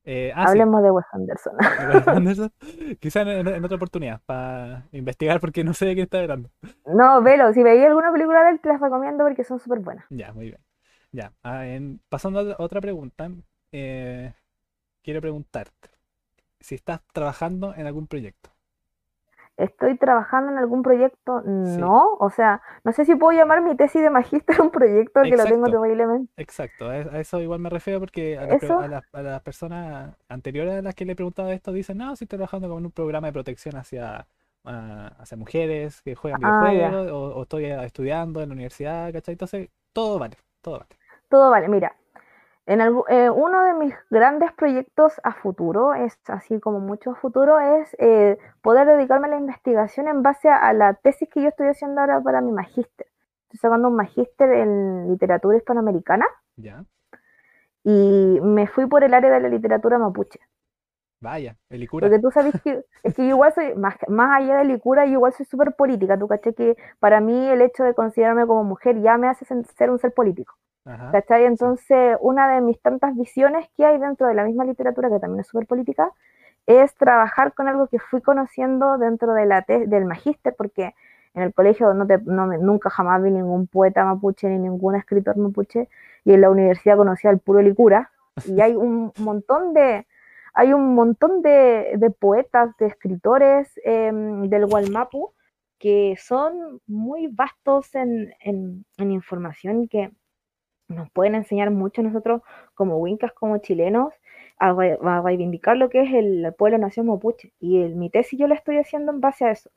[0.07, 1.57] Eh, ah, sí, Hablemos de Wes Anderson.
[2.07, 2.53] de Anderson.
[3.01, 6.51] Quizá en, en- en otra oportunidad, para investigar porque no sé de qué está hablando.
[6.87, 10.07] No, velo, si veis alguna película de él, te las recomiendo porque son súper buenas.
[10.11, 10.61] Ya, muy bien.
[11.13, 13.31] Ya, ah, en- pasando a otra- otra pregunta,
[13.73, 14.33] eh,
[15.03, 15.91] quiero preguntarte
[16.61, 18.51] si estás trabajando en algún proyecto.
[19.57, 21.43] ¿Estoy trabajando en algún proyecto?
[21.63, 21.83] Sí.
[21.83, 25.37] No, o sea, no sé si puedo llamar mi tesis de magíster un proyecto que
[25.37, 26.33] lo tengo terriblemente.
[26.39, 28.85] Exacto, a, a eso igual me refiero porque a, ¿Eso?
[28.85, 32.15] a las, a las personas anteriores a las que le he preguntado esto dicen, no,
[32.15, 34.29] si estoy trabajando con un programa de protección hacia,
[34.65, 39.33] ah, hacia mujeres que juegan Ah, videojuegos o, o estoy estudiando en la universidad, ¿cachai?
[39.33, 40.99] Entonces, todo vale, todo vale.
[41.29, 41.95] Todo vale, mira.
[42.67, 47.15] En algu- eh, uno de mis grandes proyectos a futuro, es así como mucho a
[47.15, 51.43] futuro, es eh, poder dedicarme a la investigación en base a, a la tesis que
[51.43, 53.07] yo estoy haciendo ahora para mi magíster.
[53.45, 56.27] Estoy sacando un magíster en literatura hispanoamericana
[56.57, 56.85] Ya,
[57.85, 60.41] y me fui por el área de la literatura mapuche.
[61.21, 62.09] vaya, el Icura.
[62.09, 65.13] Porque tú sabes que es que yo igual soy, más, más allá de Licura, yo
[65.13, 66.19] igual soy súper política.
[66.19, 69.91] Tú caché que para mí el hecho de considerarme como mujer ya me hace ser
[69.91, 70.57] un ser político.
[70.87, 71.45] Ajá, ¿Cachai?
[71.45, 75.41] Entonces, una de mis tantas visiones que hay dentro de la misma literatura, que también
[75.41, 76.13] es súper política,
[76.67, 80.95] es trabajar con algo que fui conociendo dentro de la del magíster, porque
[81.35, 85.37] en el colegio no te, no nunca jamás vi ningún poeta mapuche ni ningún escritor
[85.37, 85.89] mapuche,
[86.25, 88.11] y en la universidad conocí al puro Licura,
[88.47, 90.07] y hay un montón de,
[90.55, 95.33] hay un montón de, de poetas, de escritores em, del Gualmapu
[95.79, 100.11] que son muy vastos en, en, en información y que
[100.89, 102.43] nos pueden enseñar mucho nosotros
[102.75, 104.13] como wincas, como chilenos,
[104.59, 107.53] a, a reivindicar lo que es el pueblo nación mapuche.
[107.61, 109.71] Y el- mi tesis yo la estoy haciendo en base a eso.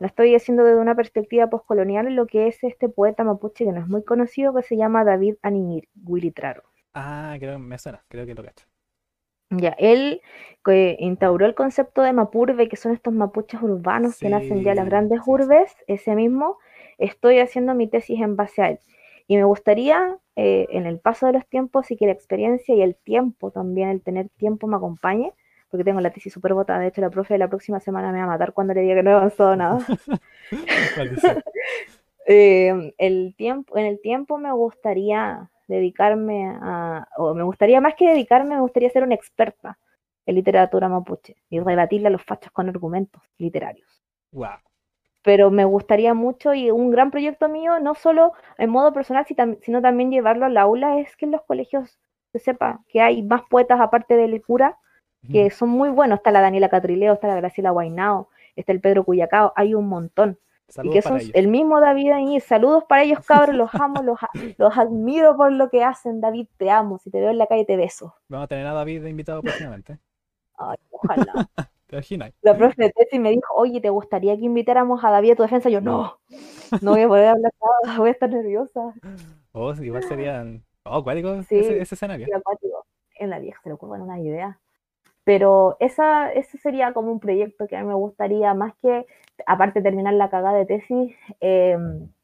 [0.00, 3.72] La estoy haciendo desde una perspectiva postcolonial en lo que es este poeta mapuche que
[3.72, 5.88] no es muy conocido, que se llama David Animir
[6.34, 6.62] Traro.
[6.94, 8.66] Ah, creo que me suena, creo que lo cacho.
[9.50, 10.22] Ya, él
[10.64, 14.76] que instauró el concepto de mapurbe, que son estos mapuches urbanos que nacen ya en
[14.78, 15.26] las grandes sí.
[15.26, 16.58] urbes, ese mismo,
[16.98, 18.78] estoy haciendo mi tesis en base a él.
[19.32, 22.82] Y me gustaría, eh, en el paso de los tiempos, y que la experiencia y
[22.82, 25.32] el tiempo también, el tener tiempo me acompañe,
[25.70, 28.18] porque tengo la tesis súper botada, de hecho la profe de la próxima semana me
[28.18, 29.78] va a matar cuando le diga que no he avanzado nada.
[32.26, 38.10] Eh, el tiempo, en el tiempo me gustaría dedicarme a, o me gustaría más que
[38.10, 39.78] dedicarme, me gustaría ser una experta
[40.26, 44.04] en literatura mapuche y rebatirle a los fachos con argumentos literarios.
[44.30, 44.58] Wow.
[45.22, 49.24] Pero me gustaría mucho y un gran proyecto mío, no solo en modo personal,
[49.60, 51.98] sino también llevarlo al aula, es que en los colegios
[52.32, 54.78] se sepa que hay más poetas aparte del cura
[55.30, 56.18] que son muy buenos.
[56.18, 60.38] Está la Daniela Catrileo, está la Graciela Guainao, está el Pedro Cuyacao, hay un montón
[60.68, 61.32] y Saludos que para son ellos.
[61.34, 62.40] el mismo David ahí.
[62.40, 64.18] Saludos para ellos, cabros, los amo, los,
[64.58, 66.20] los admiro por lo que hacen.
[66.20, 66.98] David, te amo.
[66.98, 68.14] Si te veo en la calle, te beso.
[68.28, 69.98] Vamos a tener a David invitado próximamente.
[70.56, 71.48] Ay, ojalá.
[71.92, 72.32] ¿Te imaginas?
[72.40, 75.42] La profe de tesis me dijo, oye, ¿te gustaría que invitáramos a David a tu
[75.42, 75.68] defensa?
[75.68, 76.16] Yo, no,
[76.80, 77.52] no voy a poder hablar
[77.84, 78.94] nada, voy a estar nerviosa.
[79.52, 80.64] Oh, igual serían.
[80.84, 81.58] Oh, cuático Sí.
[81.58, 82.26] ese, ese escenario.
[82.26, 82.86] Y acuático.
[83.16, 84.58] En la vieja se le ocurren una idea.
[85.24, 89.06] Pero esa, ese sería como un proyecto que a mí me gustaría, más que,
[89.44, 91.76] aparte de terminar la cagada de tesis, eh,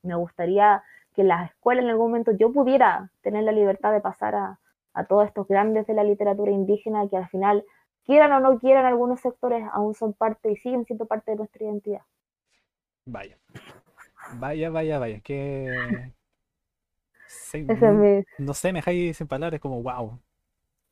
[0.02, 0.82] me gustaría
[1.14, 4.60] que las escuelas en algún momento yo pudiera tener la libertad de pasar a,
[4.94, 7.66] a todos estos grandes de la literatura indígena que al final,
[8.08, 11.64] quieran o no quieran, algunos sectores aún son parte y siguen siendo parte de nuestra
[11.64, 12.00] identidad.
[13.04, 13.36] Vaya.
[14.40, 15.20] Vaya, vaya, vaya.
[15.20, 16.12] Que.
[17.52, 20.18] Es mi- No sé, me dejáis sin palabras, como wow.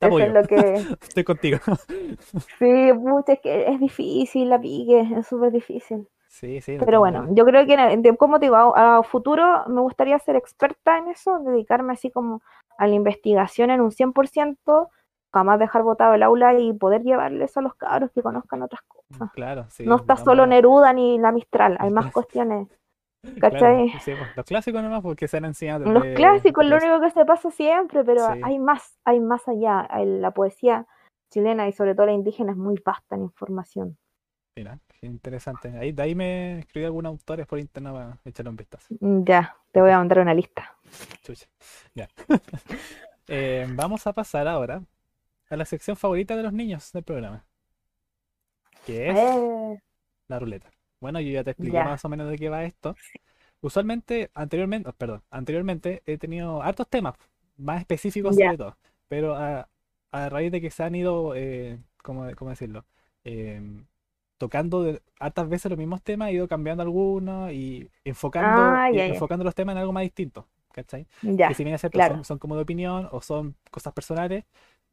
[0.01, 0.57] eso es lo que...
[1.03, 1.59] Estoy contigo.
[2.59, 6.07] Sí, pucha, es que es difícil la pique, es súper difícil.
[6.29, 6.77] Sí, sí.
[6.79, 10.19] Pero bueno, yo creo que, en el- como te digo, a, a futuro me gustaría
[10.19, 12.43] ser experta en eso, dedicarme así como
[12.79, 14.91] a la investigación en un 100%,
[15.33, 19.31] jamás dejar botado el aula y poder llevarles a los cabros que conozcan otras cosas.
[19.33, 19.85] Claro, sí.
[19.85, 22.69] No está solo Neruda ni la Mistral, hay más cuestiones.
[23.23, 23.91] claro, ¿cachai?
[24.01, 27.25] sí, pues, los clásicos nomás, porque se han enseñado Los clásicos, lo único que se
[27.25, 28.41] pasa siempre, pero Sí.
[28.43, 29.89] hay más, hay más allá.
[30.05, 30.87] La poesía
[31.31, 33.99] chilena y sobre todo la indígena es muy vasta en información.
[34.57, 35.77] Mira, qué interesante.
[35.77, 38.95] Ahí, de ahí me escribí algunos autores por internet para echarle un vistazo.
[39.01, 40.75] Mm, Ya, te voy a mandar una lista.
[41.23, 41.47] Chucha.
[41.95, 42.09] Ya.
[43.29, 44.81] Eh, vamos a pasar ahora
[45.51, 47.45] a la sección favorita de los niños del programa.
[48.87, 49.79] Que es Eh,
[50.29, 50.71] la ruleta.
[51.01, 51.85] Bueno, yo ya te expliqué Ya.
[51.85, 52.97] más o menos de qué va esto.
[53.61, 57.15] Usualmente, anteriormente, oh, perdón, anteriormente he tenido hartos temas,
[57.57, 58.47] más específicos Ya.
[58.47, 58.79] sobre todo.
[59.09, 59.69] Pero a,
[60.13, 62.85] a raíz de que se han ido, eh, ¿cómo, cómo decirlo?
[63.25, 63.87] Em,
[64.39, 68.99] tocando de- hartas veces los mismos temas, he ido cambiando algunos y enfocando, Ah, y
[69.01, 70.49] enfocando los temas en algo más distinto.
[70.73, 71.07] ¿Cachai?
[71.23, 72.17] ya, que si bien es cierto, claro.
[72.17, 74.45] son, son como de opinión o son cosas personales,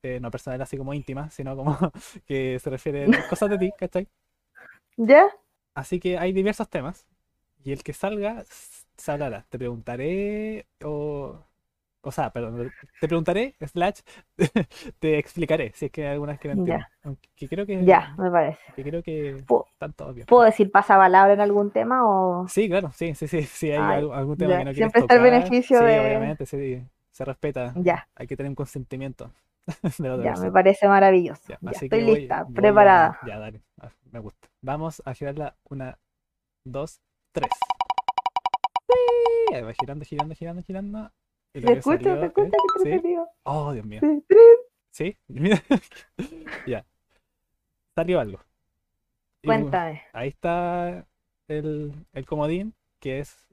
[0.04, 1.78] eh, no personal así como íntima, sino como
[2.28, 4.08] que se refiere a cosas de ti, ¿cachai?
[4.98, 5.30] ¿Ya?
[5.74, 7.08] Así que hay diversos temas.
[7.64, 8.46] Y el que salga,
[8.98, 9.46] se hablará.
[9.50, 11.44] Te preguntaré o...
[12.02, 14.02] O sea, perdón, te preguntaré, slash,
[15.00, 16.80] te explicaré, si es que hay algunas que no Ya.
[16.80, 16.88] entiendo.
[17.04, 18.62] Aunque creo que, Ya, me parece.
[18.76, 19.46] que creo que
[19.98, 20.28] todos bien.
[20.28, 22.48] ¿Puedo decir pasapalabra en algún tema o...?
[22.48, 25.00] Sí, claro, sí, sí, sí, sí, hay Ay, algún, tema ya, que no quieres siempre
[25.02, 27.80] está el beneficio sí, de- obviamente, sí, se respeta.
[27.84, 29.32] Ya, Hay que tener un consentimiento
[29.98, 31.42] de la otra ya, me parece maravilloso.
[31.48, 33.20] Ya, Ya, así estoy que voy- lista, voy a- preparada.
[33.26, 34.48] Ya, dale, ah, me gusta.
[34.62, 35.98] Vamos a girarla una,
[36.66, 37.00] dos,
[37.32, 37.50] tres.
[39.50, 41.12] Sí, va girando, girando, girando, girando.
[41.54, 41.98] Y lo ¿Se que escucha?
[42.04, 42.48] salió ¿Se escucha?
[42.48, 43.16] es- Qué ¿sí?
[43.44, 44.02] Oh, Dios mío.
[44.92, 45.18] Sí.
[45.28, 45.62] Mira.
[46.68, 46.86] Ya.
[47.96, 48.40] Salió algo.
[49.44, 50.02] Y bu- Cuéntame.
[50.14, 51.06] Ahí está
[51.48, 53.48] el, el comodín, que es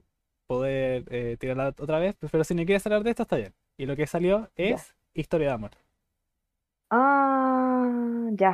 [0.47, 3.53] poder eh, tirarla otra vez, pero si no quieres hablar de esto, está bien.
[3.77, 5.71] Y lo que salió es historia de amor,
[6.91, 8.51] Ah, ya.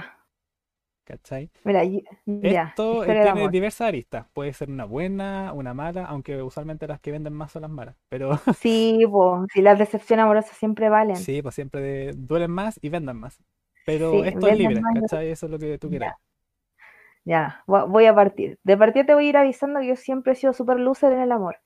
[1.03, 1.51] ¿cachai?
[1.63, 1.83] Mira,
[2.25, 2.73] ya.
[2.75, 4.27] Esto eh, tiene diversas aristas.
[4.33, 7.95] Puede ser una buena, una mala, aunque usualmente las que venden más son las malas.
[8.09, 11.29] Pero Sí, pues, si las decepciones amorosas siempre valen.
[11.29, 13.39] sí, pues siempre de- duelen más y venden más.
[13.83, 15.29] Pero Sí, esto es libre, más ¿cachai?
[15.29, 16.13] Eso es lo que tú quieras.
[17.25, 18.57] Ya, vo- voy a partir.
[18.63, 21.19] De partida te voy a ir avisando que yo siempre he sido súper loser en
[21.19, 21.57] el amor.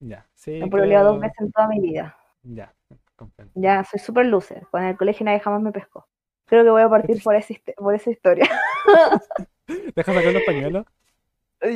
[0.00, 2.16] Ya, sí, he pololeado dos creo- veces en toda mi vida.
[2.44, 2.74] Ya,
[3.20, 3.52] comprendo.
[3.54, 4.66] Ya, soy súper loser.
[4.70, 6.06] Con el colegio nadie jamás me pescó.
[6.46, 8.48] Creo que voy a partir por esa, por esa historia.
[9.94, 10.86] Deja sacar los pañuelos.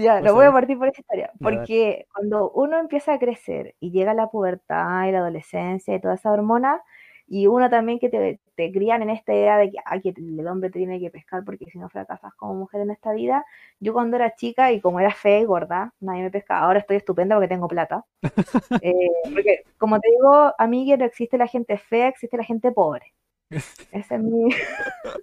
[0.03, 1.31] Ya, lo voy a partir por esa historia.
[1.41, 6.15] Porque cuando uno empieza a crecer y llega la pubertad y la adolescencia y toda
[6.15, 6.83] esa hormona,
[7.27, 10.71] y uno también que te, te crían en esta idea de que, que el hombre
[10.71, 13.45] te tiene que pescar porque si no fracasas como mujer en esta vida.
[13.81, 16.67] Yo cuando era chica y como era fea y gorda, nadie me pescaba.
[16.67, 18.05] Ahora estoy estupenda porque tengo plata.
[18.83, 22.45] Eh, porque, como te digo, a mí que no existe la gente fea, existe la
[22.45, 23.15] gente pobre.
[23.51, 24.51] Ese es mi...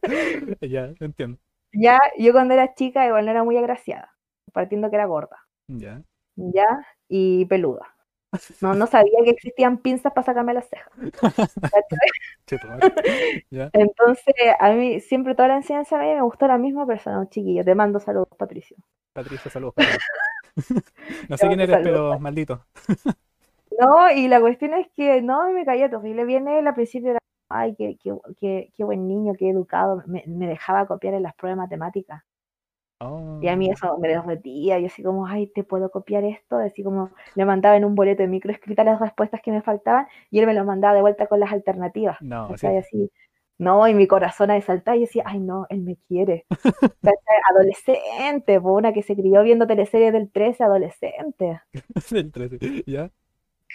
[0.61, 1.37] Ya, entiendo.
[1.73, 4.13] Ya, yo cuando era chica igual no era muy agraciada,
[4.51, 5.37] partiendo que era gorda.
[5.67, 6.01] Ya.
[6.35, 6.85] ¿ya?
[7.07, 7.90] Y peluda.
[8.61, 10.89] No, no sabía que existían pinzas para sacarme las cejas.
[13.73, 17.65] Entonces, a mí siempre toda la enseñanza media me gustó la misma persona, un chiquillo.
[17.65, 18.77] Te mando saludos, Patricio.
[19.11, 19.73] Patricia, saludos.
[19.75, 19.97] para ti.
[21.27, 21.83] No sé quién eres, saludos.
[21.83, 22.65] pero maldito.
[23.79, 26.23] No, y la cuestión es que no, me caía terrible.
[26.23, 30.03] Viene él al principio, era, ay, qué, qué, qué, qué buen niño, qué educado.
[30.05, 32.23] Me, me dejaba copiar en las pruebas de matemáticas.
[33.01, 34.79] Oh, Y a mí eso me derretía.
[34.79, 36.57] Yo así como, ay, ¿te puedo copiar esto?
[36.57, 40.07] Así como le mandaba en un boleto de micro escritas las respuestas que me faltaban
[40.29, 42.17] y él me los mandaba de vuelta con las alternativas.
[42.21, 42.51] No, sí.
[42.53, 42.77] ¿cachai?
[42.77, 43.11] Así,
[43.61, 46.47] no, y mi corazón a desaltar y yo decía, ay no, él me quiere.
[47.51, 51.61] Adolescente, una que se crió viendo teleseries del 13, adolescente.
[52.09, 52.83] Del 13.
[52.87, 53.11] Ya.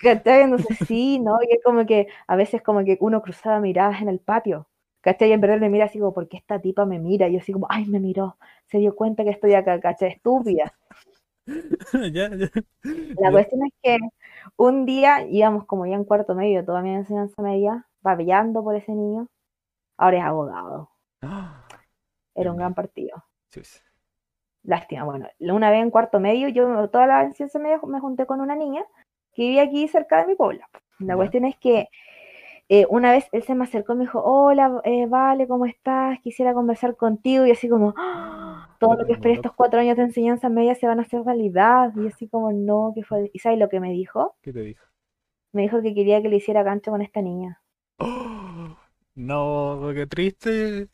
[0.03, 0.43] ¿Cachai?
[0.43, 1.39] Entonces sí, ¿no?
[1.49, 4.67] Y es como que a veces como que uno cruzaba miradas en el patio.
[5.07, 5.29] ¿Cachai?
[5.29, 7.29] Y en verdad me mira así como, ¿por qué esta tipa me mira?
[7.29, 10.09] Y yo así como, ay, me miró, se dio cuenta que estoy acá, ¿cachai?
[10.09, 10.75] Estúpida.
[12.13, 12.51] Ya, ya.
[12.83, 13.31] La Ya.
[13.31, 13.99] cuestión es que
[14.57, 18.91] un día íbamos como ya en cuarto medio, toda mi enseñanza media, babillando por ese
[18.93, 19.29] niño.
[19.97, 20.91] Ahora es abogado.
[21.23, 21.63] Ah,
[22.35, 23.23] Era un gran partido.
[23.53, 23.81] chus.
[24.65, 28.41] Lástima, bueno, una vez en cuarto medio, yo toda la enseñanza media me junté con
[28.41, 28.85] una niña
[29.35, 30.65] que vivía aquí cerca de mi pueblo.
[30.99, 31.17] La Ya.
[31.17, 31.89] cuestión es que
[32.69, 36.19] eh, una vez él se me acercó y me dijo, hola, eh, Vale, ¿cómo estás?
[36.21, 37.47] Quisiera conversar contigo.
[37.47, 38.77] Y así como, ¡ah!
[38.79, 41.93] todo Lo que esperé estos cuatro años de enseñanza media se van a hacer realidad.
[41.97, 43.31] Y así como, no, ¿qué fue?
[43.33, 44.37] ¿Y sabes lo que me dijo?
[44.41, 44.85] ¿Qué te dijo?
[45.53, 47.61] Me dijo que quería que le hiciera cancho con esta niña.
[47.99, 48.77] Oh,
[49.15, 50.89] no, qué triste.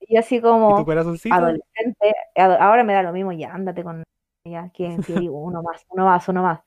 [0.00, 0.86] Y así ¿Y tu como,
[1.28, 4.04] adolescente, ado- ahora me da lo mismo, ya ándate con
[4.44, 6.60] ella, que que digo, uno más, uno más, uno más.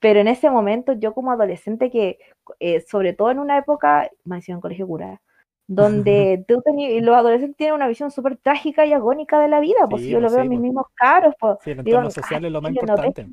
[0.00, 2.18] Pero en ese momento, yo como adolescente, que
[2.60, 5.20] eh, sobre todo en una época, me en colegio cura,
[5.66, 9.60] donde tú tenías, y los adolescentes tienen una visión súper trágica y agónica de la
[9.60, 10.68] vida, pues Sí, yo lo pues veo en mis pues.
[10.68, 13.26] mismos caros, pues Sí, el digo, entorno social "Ay, es lo más no importante.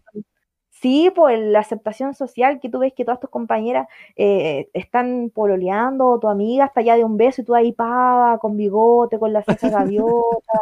[0.70, 6.08] Sí, pues la aceptación social, que tú ves que todas tus compañeras eh, están pololeando,
[6.08, 9.32] o tu amiga está ya de un beso y tú ahí pava, con bigote, con
[9.34, 10.60] la ceja gaviota.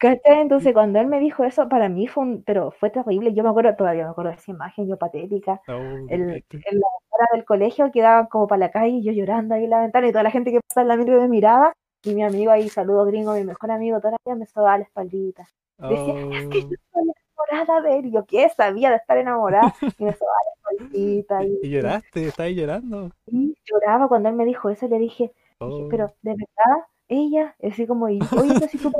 [0.00, 0.40] ¿Cachai?
[0.40, 3.34] Entonces cuando él me dijo eso, para mí fue un, pero fue terrible.
[3.34, 5.60] Yo me acuerdo, todavía me acuerdo de esa imagen, yo patética.
[5.68, 9.64] Oh, El, en la ventana del colegio quedaban como para la calle, yo llorando ahí
[9.64, 11.74] en la ventana y toda la gente que pasaba en la micro me miraba.
[12.02, 14.84] Y mi amigo ahí, saludo gringo, mi mejor amigo, toda la vida me sobaba la
[14.84, 15.46] espaldita.
[15.76, 17.12] Decía, es que yo Oh, estoy
[17.52, 18.10] enamorada de él.
[18.12, 18.48] Yo, ¿qué?
[18.56, 19.74] Sabía de estar enamorada.
[19.98, 21.44] Y me sobaba la espaldita.
[21.44, 23.10] Y, y lloraste, estás ahí llorando.
[23.26, 24.88] y lloraba cuando él me dijo eso.
[24.88, 26.86] Le dije, dije, Oh, pero ¿de verdad?
[27.08, 28.90] Ella, así como, y, oye, si tú.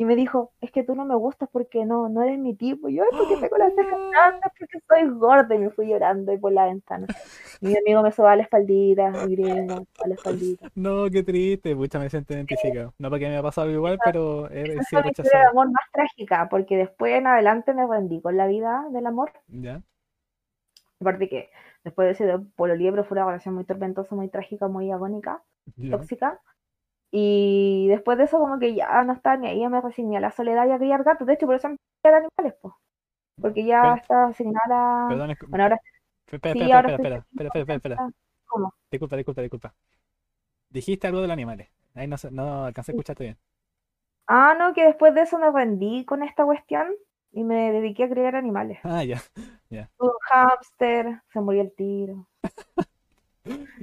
[0.00, 2.88] Y me dijo, es que tú no me gustas porque no, no eres mi tipo.
[2.88, 5.54] Y yo, es porque tengo las cejas grandes, porque soy gorda.
[5.54, 7.06] Y me fui llorando y por la ventana.
[7.60, 10.70] Mi amigo me sobaba la espaldita, mi gringo, a la espaldita.
[10.74, 12.94] No, qué triste, pucha, me siento identificado.
[12.96, 15.50] No porque me ha pasado algo igual, pero he Esa sido rechazado.
[15.50, 19.32] amor más trágica, porque después en adelante me rendí con la vida del amor.
[19.48, 19.82] ¿Ya?
[20.98, 21.50] Aparte que
[21.84, 25.42] después de ese pololié, pero fue una relación muy tormentosa, muy trágica, muy agónica,
[25.76, 25.90] ¿Ya?
[25.90, 26.40] tóxica.
[27.12, 30.20] Y después de eso como que ya no estaba ni ahí, ya me resigné a
[30.20, 31.26] la soledad y a criar gatos.
[31.26, 32.74] De hecho, por eso a criar animales, pues.
[33.40, 35.08] Porque ya Pero- está asignada...
[35.08, 35.80] Perdón, es- Bueno, ahora
[36.26, 38.12] espera, sí, espera, ahora espera, estoy espera, espera, espera, espera, espera.
[38.46, 38.74] ¿Cómo?
[38.90, 39.74] Disculpa, disculpa, disculpa.
[40.68, 41.68] Dijiste algo de los animales.
[41.94, 43.38] Ahí no, no alcancé a escucharte bien.
[44.26, 46.92] Ah, no, que después de eso me rendí con esta cuestión
[47.32, 48.78] y me dediqué a criar animales.
[48.84, 49.20] Ah, ya.
[49.98, 52.28] Tuve un hámster, se murió el tiro.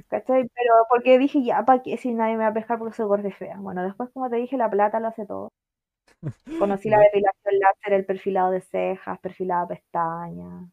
[0.08, 0.48] ¿Cachai?
[0.54, 3.28] Pero porque dije, ya, ¿para qué si nadie me va a pescar porque soy gorda
[3.28, 3.56] y fea?
[3.58, 5.52] Bueno, después, como te dije, la plata lo hace todo.
[6.58, 10.70] Conocí la depilación láser, el perfilado de cejas, perfilado de pestañas.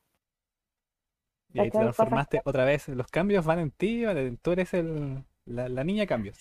[1.53, 2.87] Y ahí te transformaste otra vez.
[2.89, 4.03] Los cambios van en ti,
[4.41, 6.37] tú eres el, la, la niña cambios.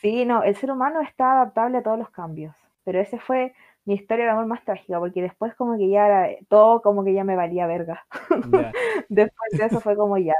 [0.00, 2.54] Sí, no, el ser humano está adaptable a todos los cambios,
[2.84, 3.52] pero ese fue
[3.84, 7.12] mi historia de amor más trágica, porque después como que ya era, todo como que
[7.12, 8.06] ya me valía verga.
[9.08, 10.34] Después de eso fue como ya,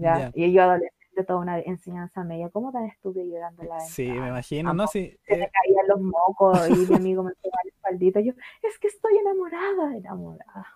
[0.00, 4.20] ya, y yo adolescente toda una enseñanza media, ¿cómo tan estúpido llorando en la Sí,
[4.20, 4.28] me ventana?
[4.28, 4.86] imagino, Amor, ¿no?
[4.86, 8.26] Sí, Se me eh, caían los mocos y mi amigo me pegaba la espaldita, y
[8.26, 8.32] yo,
[8.62, 10.66] es que estoy enamorada, enamorada.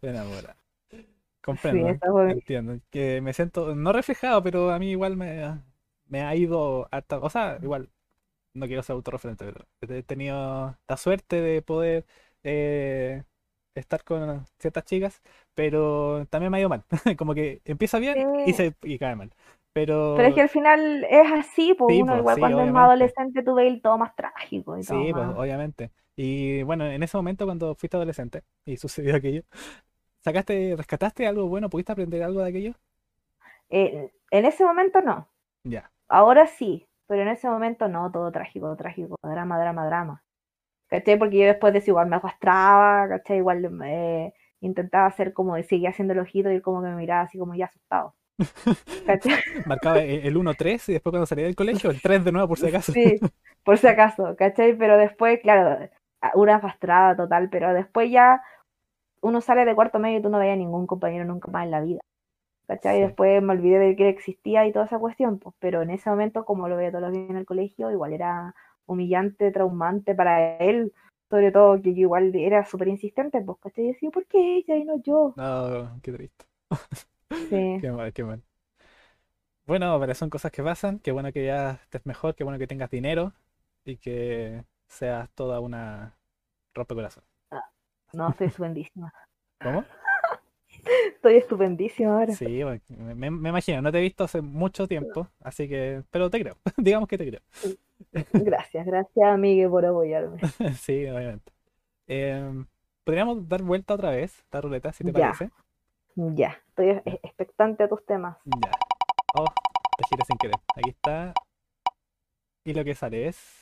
[0.00, 0.56] te enamora.
[1.68, 2.80] Sí, Comprendo, fue mi- entiendo.
[2.90, 5.62] Que me siento, no reflejado, pero a mí igual me,
[6.08, 7.90] me ha ido harta, o sea, igual,
[8.54, 9.46] no quiero ser autorreferente,
[9.80, 12.06] pero he tenido la suerte de poder
[12.44, 13.24] eh,
[13.80, 15.22] estar con ciertas chicas,
[15.54, 16.84] pero también me ha ido mal.
[17.18, 19.32] Como que empieza bien y se y cae mal.
[19.72, 22.62] Pero Pero es que al final es así, pues Sí, uno pues, igual sí, cuando
[22.62, 22.86] es más obviamente.
[22.86, 25.92] adolescente tú ves todo más trágico y todo sí, pues obviamente.
[26.16, 29.42] Y bueno, en ese momento cuando fuiste adolescente y sucedió aquello,
[30.24, 31.70] ¿sacaste, rescataste algo bueno?
[31.70, 32.74] ¿Pudiste aprender algo de aquello?
[33.70, 35.28] Eh, en ese momento no,
[35.64, 35.90] Ya.
[36.08, 40.24] ahora sí, pero en ese momento no, todo trágico, trágico, drama, drama, drama.
[40.88, 41.18] ¿Cachai?
[41.18, 43.38] Porque yo después de eso igual me arrastraba, ¿cachai?
[43.38, 47.38] Igual eh, intentaba hacer como, seguía haciendo el ojito y como que me miraba así
[47.38, 48.14] como ya asustado.
[49.06, 49.40] ¿Cachai?
[49.66, 52.58] Marcaba e- el 1-3 y después cuando salía del colegio el 3 de nuevo por
[52.58, 52.92] si acaso.
[52.92, 53.20] Sí,
[53.64, 54.76] por si acaso, ¿cachai?
[54.76, 55.88] Pero después, claro,
[56.34, 58.42] una arrastrada total, pero después ya
[59.22, 61.80] uno sale de cuarto medio y tú no veías ningún compañero nunca más en la
[61.80, 62.00] vida.
[62.66, 62.96] ¿Cachai?
[62.96, 63.02] Sí.
[63.02, 66.44] Después me olvidé de que existía y toda esa cuestión, pues, pero en ese momento,
[66.44, 68.54] como lo veía todos los días en el colegio, igual era
[68.86, 70.92] humillante, traumante para él,
[71.30, 73.84] sobre todo que yo igual era súper insistente, pues, ¿cachai?
[73.86, 75.36] Y decía, ¿por qué ella y no yo?
[75.36, 76.46] No, qué triste.
[77.48, 78.42] Sí, Qué mal, qué mal.
[79.66, 80.98] Bueno, pero son cosas que pasan.
[81.00, 83.34] Qué bueno que ya estés mejor, qué bueno que tengas dinero
[83.84, 86.16] y que seas toda una
[86.74, 87.24] rompecorazón.
[88.12, 89.12] no, estoy estupendísima.
[89.62, 89.90] ¿Cómo?
[91.14, 92.38] Estoy estupendísima ahora.
[92.38, 96.40] Sí, me, me imagino, no te he visto hace mucho tiempo, así que, pero te
[96.40, 97.40] creo, digamos que te creo.
[98.32, 100.40] Gracias, gracias, amigue, por apoyarme.
[100.80, 101.52] Sí, obviamente.
[102.06, 102.66] Em,
[103.04, 105.32] podríamos dar vuelta otra vez, la ruleta, si te Ya.
[105.32, 105.50] parece.
[106.14, 108.38] Ya, estoy e- expectante a tus temas.
[108.44, 108.70] Ya.
[109.34, 109.44] Oh,
[109.98, 110.56] te giré sin querer.
[110.74, 111.34] Aquí está.
[112.64, 113.60] Y lo que sale es.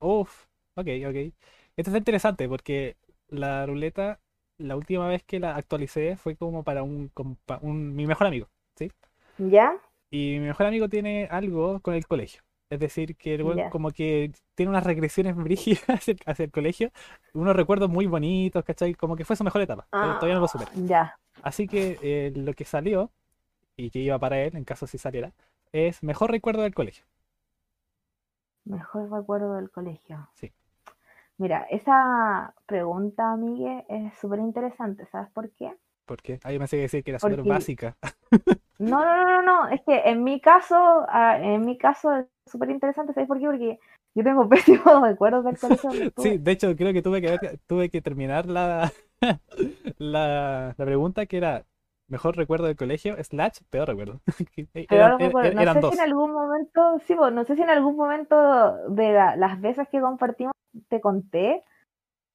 [0.00, 1.16] Uf, ok, ok.
[1.76, 2.96] Esto es interesante porque
[3.28, 4.18] la ruleta,
[4.58, 8.48] la última vez que la actualicé fue como para un, compa- un- mi mejor amigo,
[8.76, 8.90] ¿sí?
[9.38, 9.76] ¿Ya?
[10.10, 12.42] Y mi mejor amigo tiene algo con el colegio.
[12.70, 13.70] Es decir, que el Ya.
[13.70, 15.36] como que tiene unas regresiones
[15.84, 16.90] brígidas hacia, el- hacia el colegio,
[17.34, 18.94] unos recuerdos muy bonitos, ¿cachai?
[18.94, 19.86] Como que fue su mejor etapa.
[19.90, 20.70] pero Todavía no lo supera.
[20.74, 21.18] Ya.
[21.42, 23.10] Así que eh, lo que salió,
[23.76, 25.32] y que iba para él, en caso si saliera,
[25.72, 27.04] es mejor recuerdo del colegio.
[28.64, 30.28] Mejor recuerdo del colegio.
[30.34, 30.52] Sí.
[31.38, 35.06] Mira, esa pregunta, amigue, es súper interesante.
[35.12, 35.72] ¿Sabes por qué?
[36.06, 37.96] Porque ahí me que decir que era súper básica.
[38.78, 39.68] No, no, no, no, no.
[39.68, 40.76] Es que en mi caso,
[41.08, 43.12] ah, en mi caso es súper interesante.
[43.14, 43.46] ¿Sabes por qué?
[43.46, 43.78] Porque
[44.14, 45.90] yo tengo pésimos recuerdos del colegio.
[46.18, 48.92] Sí, de hecho creo que tuve que ver- tuve que terminar la,
[49.98, 51.64] la, la pregunta que era
[52.08, 54.20] mejor recuerdo del colegio, slash peor recuerdo.
[54.88, 55.94] Ahora recuerdo, er- no eran sé dos.
[55.94, 58.36] si en algún momento, sí, pues, no sé si en algún momento
[58.90, 60.52] de la- las veces que compartimos
[60.88, 61.64] te conté,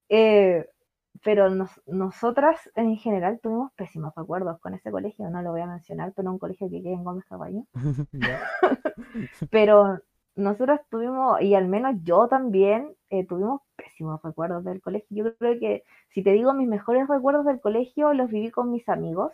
[0.10, 0.68] eh,
[1.24, 5.68] pero nos- nosotras en general tuvimos pésimos recuerdos con ese colegio, no lo voy a
[5.68, 7.64] mencionar, pero un colegio que queda en Gómez Caballo.
[9.50, 10.00] Pero
[10.36, 15.08] nosotros tuvimos, y al menos yo también, eh, tuvimos pésimos recuerdos del colegio.
[15.26, 18.88] Yo creo que si te digo mis mejores recuerdos del colegio, los viví con mis
[18.90, 19.32] amigos,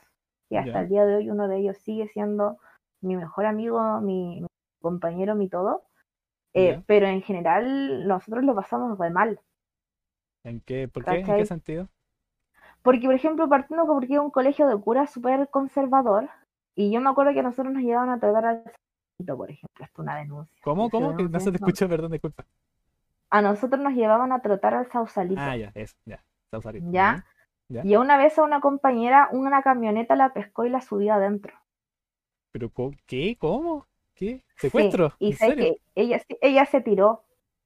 [0.50, 2.58] y hasta el día de hoy uno de ellos sigue siendo
[3.02, 4.48] mi mejor amigo, mi, mi
[4.82, 5.84] compañero, mi todo.
[6.54, 6.84] Eh, Ya.
[6.88, 9.40] pero en general nosotros lo pasamos de mal.
[10.44, 10.88] ¿En qué?
[10.88, 11.20] ¿Por qué?
[11.20, 11.88] ¿En qué sentido?
[12.82, 16.30] Porque, por ejemplo, partiendo porque es un colegio de curas súper conservador,
[16.76, 19.86] y yo me acuerdo que a nosotros nos llevaban a tratar al Sausalito, por ejemplo,
[19.86, 20.58] esto es una denuncia.
[20.64, 20.90] ¿Cómo?
[20.90, 21.16] ¿Cómo?
[21.18, 22.46] Que no se te escuchó, perdón, disculpa.
[23.30, 25.42] A nosotros nos llevaban a trotar al Sausalito.
[25.42, 26.24] Ah, ya, eso, ya.
[26.50, 26.88] Sausalito.
[26.92, 27.26] ¿Ya?
[27.68, 27.82] Ya.
[27.84, 31.54] Y una vez a una compañera, una camioneta la pescó y la subió adentro.
[32.54, 32.72] ¿Pero
[33.06, 33.36] qué?
[33.38, 33.86] ¿Cómo?
[34.16, 34.44] ¿Qué?
[34.56, 35.10] ¿Secuestro?
[35.10, 35.64] Sí, y ¿En sé serio?
[35.66, 37.24] que ella, ella se tiró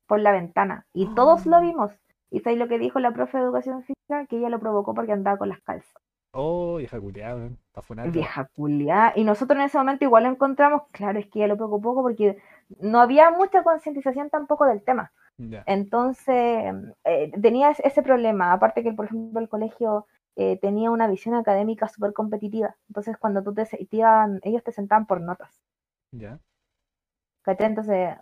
[0.08, 1.92] por la ventana y todos lo vimos.
[2.32, 5.12] Y sabes lo que dijo la profe de educación física, que ella lo provocó porque
[5.12, 5.94] andaba con las calzas.
[6.34, 7.50] Oh, vieja culiada.
[8.04, 9.14] Vieja culiada.
[9.16, 12.38] Y nosotros en ese momento igual lo encontramos, claro, es que ella lo preocupó porque
[12.80, 15.12] no había mucha concientización tampoco del tema.
[15.66, 16.74] Entonces,
[17.06, 18.54] eh, tenía ese- problema.
[18.54, 20.08] Aparte que, por ejemplo, el colegio
[20.38, 22.76] eh, tenía una visión académica súper competitiva.
[22.90, 25.62] Entonces, cuando tú te, se- te iban- ellos te sentaban por notas.
[26.14, 26.40] Ya.
[27.44, 27.68] ¿Cachai?
[27.68, 28.16] Entonces,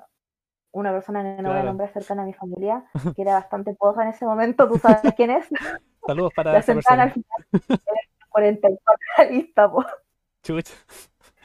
[0.71, 1.67] una persona que no voy a Claro.
[1.69, 5.31] nombrar cercana a mi familia, que era bastante poza en ese momento, tú sabes quién
[5.31, 5.47] es,
[6.05, 7.23] Saludos para la esa sentaban al persona.
[7.51, 9.85] final, era el 44 la lista, po.
[10.43, 10.73] Chucha.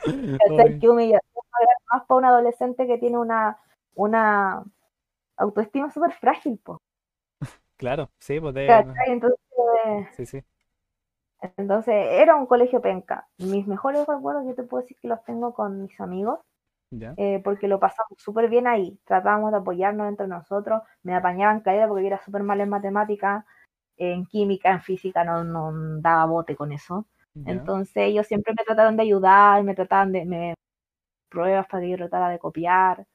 [0.07, 1.20] Humillación
[1.61, 3.59] era más para un adolescente que tiene una,
[3.95, 4.62] una
[5.37, 6.81] autoestima súper frágil, po.
[7.77, 8.66] Claro, sí, pues de...
[9.07, 9.39] Entonces,
[10.16, 10.45] Sí, sí.
[11.57, 13.29] entonces, era un colegio penca.
[13.39, 16.41] Mis mejores recuerdos, yo te puedo decir que los tengo con mis amigos,
[16.97, 17.14] Ya.
[17.16, 18.99] eh, porque lo pasamos súper bien ahí.
[19.05, 20.82] Tratábamos de apoyarnos entre nosotros.
[21.03, 23.45] Me apañaban caída porque yo era súper mal en matemáticas,
[23.97, 27.07] en química, en física, no, no daba bote con eso.
[27.34, 27.53] ya.
[27.53, 30.55] Entonces ellos siempre me trataron de ayudar, me trataban de me,
[31.34, 33.07] pruebas para que yo tratara de copiar.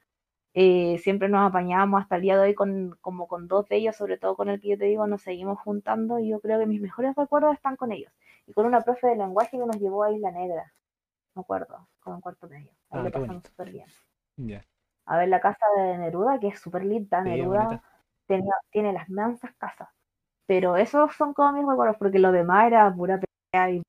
[0.53, 3.95] Eh, siempre nos apañábamos hasta el día de hoy con, como con dos de ellos,
[3.95, 6.65] sobre todo con el que yo te digo, nos seguimos juntando y yo creo que
[6.65, 8.11] mis mejores recuerdos están con ellos.
[8.47, 10.73] Y con una profe de lenguaje que nos llevó a Isla Negra,
[11.35, 12.71] me acuerdo, con un cuarto medio.
[12.91, 13.85] Ahí Ah, lo pasamos súper bien.
[15.05, 17.23] A ver la casa de Neruda, que es súper linda.
[17.23, 17.81] Sí, Neruda
[18.27, 19.89] tenía, tiene las mansas casas.
[20.47, 23.81] Pero esos son como mis recuerdos, porque lo demás era pura pelea y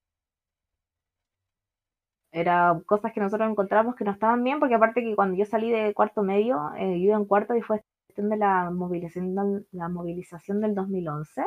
[2.32, 5.70] era cosas que nosotros encontramos que no estaban bien, porque aparte que cuando yo salí
[5.70, 9.66] de cuarto medio, eh, yo iba en cuarto y fue cuestión de la movilización, del-
[9.72, 11.44] la movilización del 2011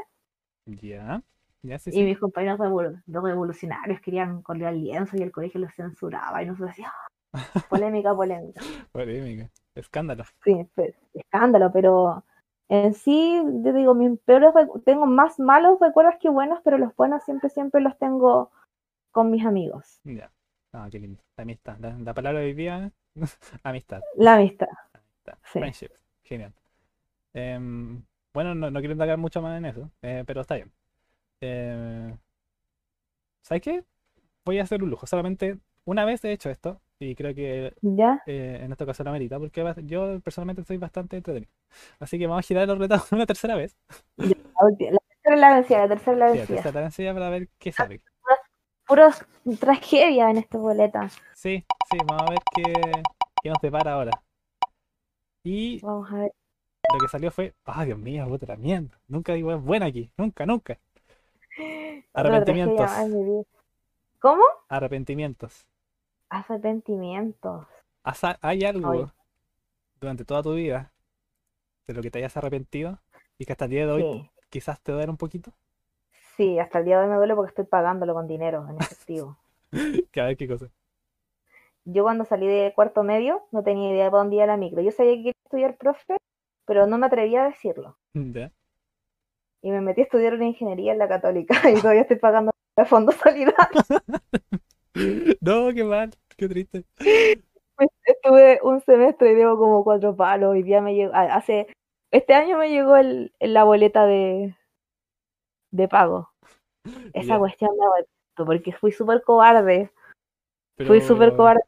[0.65, 1.21] Ya.
[1.61, 5.73] Ya, sí, y mis compañeros revol- revolucionarios querían correr al lienzo y el colegio los
[5.73, 6.95] censuraba y nosotros decíamos,
[7.69, 8.61] polémica, polémica.
[8.91, 9.49] Polémica.
[9.75, 10.23] Escándalo.
[10.43, 12.23] Sí, pues, escándalo, pero
[12.69, 14.53] en sí, yo digo, mis peores
[14.85, 18.51] tengo más malos recuerdos que buenos, pero los buenos siempre, siempre los tengo
[19.11, 19.99] con mis amigos.
[20.03, 20.31] Ya.
[20.71, 21.21] Ah, qué lindo.
[21.37, 21.77] La amistad.
[21.79, 22.91] La, la palabra de hoy día,
[23.63, 24.01] amistad.
[24.15, 24.69] La amistad.
[24.93, 25.37] amistad.
[25.51, 25.59] Sí.
[25.59, 25.91] Friendship.
[26.23, 26.53] Genial.
[27.33, 28.03] Em,
[28.33, 30.71] bueno, no, no quiero indagar mucho más en eso, eh, pero está bien.
[31.41, 32.15] Eh,
[33.41, 33.83] ¿sabes qué?
[34.45, 35.05] Voy a hacer un lujo.
[35.05, 38.21] Solamente una vez he hecho esto y creo que ¿Ya?
[38.25, 41.51] eh, en esta ocasión lo amerita porque yo personalmente soy bastante entretenido.
[41.99, 43.75] Así que vamos a girar los retos una tercera vez.
[44.17, 46.55] La, la tercera la vencida, la tercera la Sí, la vencida.
[46.63, 48.01] tercera vencida para ver qué sale.
[48.87, 49.25] Puros
[49.59, 51.09] tragedia en esta boleta.
[51.33, 52.73] Sí, sí, vamos a ver qué,
[53.41, 54.11] qué nos depara ahora.
[55.43, 56.31] Y Vamos a ver.
[56.93, 58.99] lo que salió fue, ah, Dios mío, la mierda.
[59.07, 60.77] Nunca digo es buena aquí, nunca, nunca.
[62.13, 62.91] Otra Arrepentimientos.
[64.19, 64.43] ¿Cómo?
[64.69, 65.65] arrepentimientos.
[66.33, 67.67] Arrepentimientos.
[68.03, 69.11] ¿Has- ¿Hay algo
[69.99, 70.91] durante toda tu vida
[71.87, 72.99] de lo que te hayas arrepentido
[73.37, 74.31] y que hasta el día de hoy Sí.
[74.49, 75.51] quizás te duele un poquito?
[76.35, 79.37] Sí, hasta el día de hoy me duele porque estoy pagándolo con dinero en efectivo.
[80.11, 80.67] Que a ver qué cosa.
[81.85, 84.81] Yo cuando salí de cuarto medio no tenía idea de para dónde iba la micro.
[84.81, 86.17] Yo sabía que quería estudiar profe,
[86.65, 87.97] pero no me atrevía a decirlo.
[88.13, 88.51] Ya.
[89.61, 92.85] Y me metí a estudiar una ingeniería en la católica y todavía estoy pagando el
[92.87, 93.81] fondo solidario.
[95.41, 96.11] No, qué mal,
[96.47, 96.85] qué triste.
[98.05, 101.67] Estuve un semestre y debo como cuatro palos y ya me llegó, hace,
[102.11, 104.55] este año me llegó el, la boleta de,
[105.71, 106.29] de pago.
[107.13, 107.39] Esa Ya.
[107.39, 109.91] cuestión me arrepiento porque fui súper cobarde,
[110.77, 111.61] Pero, fui súper cobarde.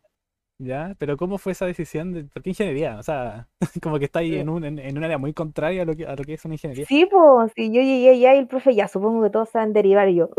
[0.57, 2.13] Ya, pero ¿cómo fue esa decisión?
[2.13, 2.97] De, ¿por qué ingeniería?
[2.97, 3.49] O sea,
[3.84, 6.05] como que está ahí en un, en, en un área muy contraria a lo que,
[6.05, 6.86] a lo que es una ingeniería.
[6.86, 10.15] Sí, pues, yo llegué allá y el profe ya, supongo que todos saben derivar y
[10.15, 10.30] yo.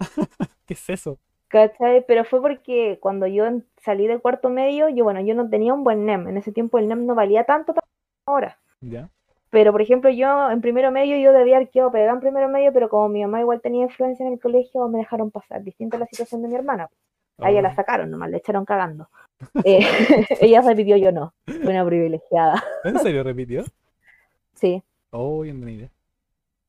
[0.66, 1.18] ¿Qué es eso?
[1.48, 2.04] ¿Cachai?
[2.06, 3.44] Pero fue porque cuando yo
[3.78, 6.78] salí de cuarto medio, yo, bueno, yo no tenía un buen NEM, en ese tiempo
[6.78, 7.86] el NEM no valía tanto como
[8.26, 8.58] ahora.
[8.80, 9.08] Ya.
[9.50, 12.88] Pero, por ejemplo, yo en primero medio, yo debía quedado pegada en primero medio, pero
[12.88, 15.62] como mi mamá igual tenía influencia en el colegio, me dejaron pasar.
[15.62, 16.90] Distinta a la situación de mi hermana.
[17.38, 19.08] A ella la Oh, sacaron nomás, le echaron cagando.
[19.64, 19.80] Eh,
[20.40, 21.32] ella repitió, yo no.
[21.46, 22.62] Fue una privilegiada.
[22.84, 23.64] ¿En serio repitió?
[24.54, 25.90] Sí, Oh, bienvenida.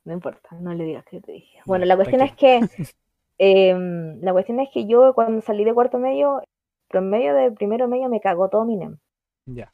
[0.03, 1.59] no importa, no le digas que te dije.
[1.65, 2.59] Bueno, la cuestión es que
[3.37, 6.41] em, la cuestión es que yo cuando salí de cuarto medio,
[6.87, 8.97] promedio de primero medio me cagó todo mi NEM.
[9.45, 9.71] Ya.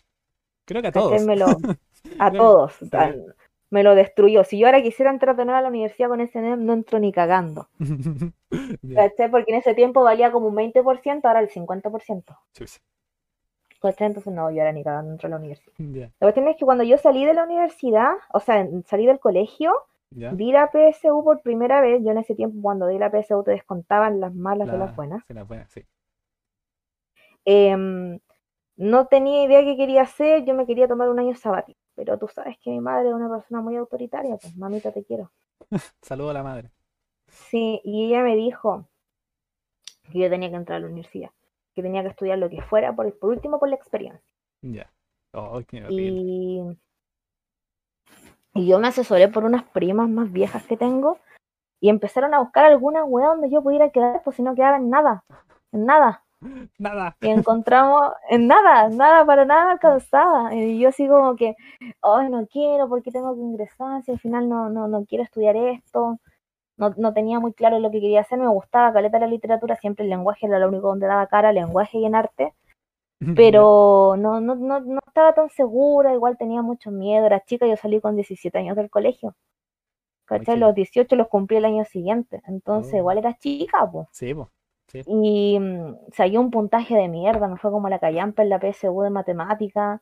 [0.66, 1.22] Creo que a todos.
[1.24, 1.46] Lo,
[2.20, 2.94] a todos.
[2.94, 3.14] a-
[3.70, 4.44] me lo destruyó.
[4.44, 7.00] Si yo ahora quisiera entrar de nuevo a la universidad con ese NEM, no entro
[7.00, 7.68] ni cagando.
[9.32, 12.38] Porque en ese tiempo valía como un 20%, ahora el 50%.
[12.54, 12.80] chucha.
[13.82, 14.08] ¿Cachai?
[14.08, 15.74] Entonces no, yo ahora ni cagando entro a la universidad.
[15.80, 19.74] La cuestión es que cuando yo salí de la universidad, o sea, salí del colegio,
[20.16, 20.32] ya.
[20.36, 22.02] di la PSU por primera vez.
[22.04, 24.96] Yo en ese tiempo, cuando di la PSU, te descontaban las malas de La- las
[24.96, 25.24] buenas.
[25.28, 25.84] sí, las buenas, sí.
[27.46, 28.20] Em,
[28.78, 31.80] no tenía idea qué quería hacer, yo me quería tomar un año sabático.
[31.96, 35.32] Pero tú sabes que mi madre es una persona muy autoritaria, pues mamita te quiero.
[36.02, 36.72] Saludo a la madre.
[37.28, 38.88] Sí, y ella me dijo
[40.12, 41.32] que yo tenía que entrar a la universidad,
[41.76, 44.22] que tenía que estudiar lo que fuera, por, por último por la experiencia.
[44.62, 44.92] Ya.
[45.34, 46.22] Oh, qué horrible.
[46.22, 46.62] Y,
[48.54, 51.18] y yo me asesoré por unas primas más viejas que tengo
[51.80, 54.90] y empezaron a buscar alguna wea donde yo pudiera quedar, pues si no quedaba en
[54.90, 55.24] nada,
[55.72, 56.24] en nada.
[56.78, 57.16] Nada.
[57.22, 60.54] Y encontramos en nada, nada, para nada me alcanzaba.
[60.54, 61.56] Y yo así como que,
[62.02, 64.04] ay, no quiero, porque tengo que ingresar?
[64.04, 66.20] Si al final no, no, no quiero estudiar esto.
[66.78, 70.06] No, no tenía muy claro lo que quería hacer, me gustaba caleta la literatura, siempre
[70.06, 72.54] el lenguaje era lo único donde daba cara, lenguaje y en arte,
[73.36, 77.78] pero no, no, no, no estaba tan segura, igual tenía mucho miedo, era chica, yo
[77.78, 79.36] salí con 17 años del colegio.
[80.26, 80.58] ¿Cachai?
[80.58, 82.98] Los 18 los cumplí el año siguiente, entonces Oh.
[82.98, 84.08] igual era chica, pues.
[84.12, 84.50] Sí, po.
[85.08, 89.02] Y mm, saqué un puntaje de mierda, me fue como la callampa en la PSU
[89.02, 90.02] de matemática.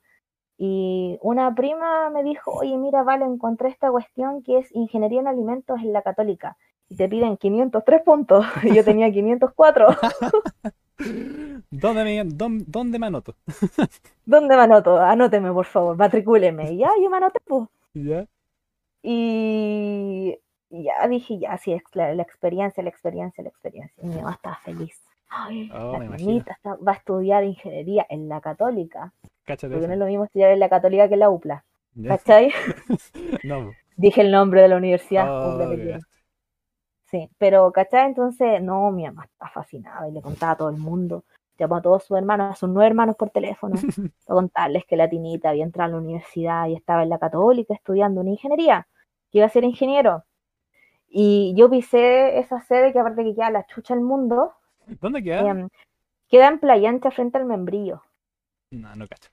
[0.57, 5.27] Y una prima me dijo, oye, mira, vale, encontré esta cuestión que es ingeniería en
[5.27, 6.57] alimentos en la católica.
[6.89, 8.45] Y te piden 503 puntos.
[8.63, 9.87] Y yo tenía 504.
[11.71, 13.35] ¿Dónde me, dónde, dónde me anoto?
[14.25, 14.99] ¿Dónde me anoto?
[14.99, 16.75] Anóteme, por favor, matricúleme.
[16.77, 17.67] Ya, yo me anoté, pues.
[17.93, 18.25] ¿Ya?
[19.03, 20.37] Y
[20.69, 24.03] ya dije, ya, sí, es la, la experiencia, la experiencia, la experiencia.
[24.03, 24.99] Y mi mamá estaba feliz.
[25.29, 29.13] Ay, Oh, la niñita va a estudiar ingeniería en la católica.
[29.45, 31.63] Cáchate Porque no es lo mismo estudiar en la católica que en la UPLA.
[32.07, 32.51] ¿Cachai?
[33.43, 33.71] No.
[33.97, 35.27] Dije el nombre de la universidad.
[35.29, 35.91] Oh, UPLA de qué Chile.
[35.93, 36.07] gasto.
[37.11, 38.07] Sí, pero ¿cachai?
[38.07, 41.25] Entonces, no, mi mamá está fascinada y le contaba a todo el mundo.
[41.57, 43.75] Llamó a todos sus hermanos, a sus nueve hermanos por teléfono,
[44.25, 47.73] para contarles que la tinita había entrado a la universidad y estaba en la católica
[47.73, 48.87] estudiando una ingeniería,
[49.29, 50.23] que iba a ser ingeniero.
[51.09, 54.53] Y yo pisé esa sede que aparte que queda la chucha del mundo,
[55.01, 55.41] ¿Dónde queda?
[55.41, 55.67] em,
[56.29, 58.01] queda en Playa Ancha frente al membrillo.
[58.71, 59.29] No, no cacho.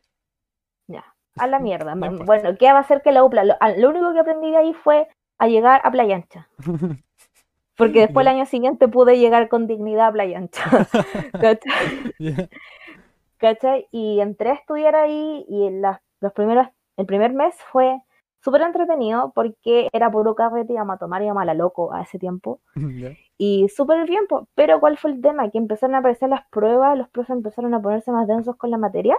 [0.88, 1.04] Ya,
[1.36, 1.94] a la mierda.
[1.94, 3.44] No bueno, ¿qué va a hacer que la UPLA?
[3.76, 5.06] Lo único que aprendí de ahí fue
[5.38, 6.48] a llegar a Playa Ancha.
[7.78, 10.64] Porque después el año siguiente pude llegar con dignidad a Playa Ancha.
[11.32, 12.48] ¿Cachai?
[13.38, 13.86] ¿Cachai?
[13.92, 16.66] Y entré a estudiar ahí y en las, los primeros,
[16.96, 18.02] el primer mes fue
[18.40, 22.18] súper entretenido porque era puro carrete, íbamos a tomar, íbamos a la loco a ese
[22.18, 22.60] tiempo.
[22.98, 23.12] Ya.
[23.40, 24.24] Y súper bien,
[24.56, 25.48] pero ¿cuál fue el tema?
[25.50, 28.78] Que empezaron a aparecer las pruebas, los profes empezaron a ponerse más densos con la
[28.78, 29.16] materia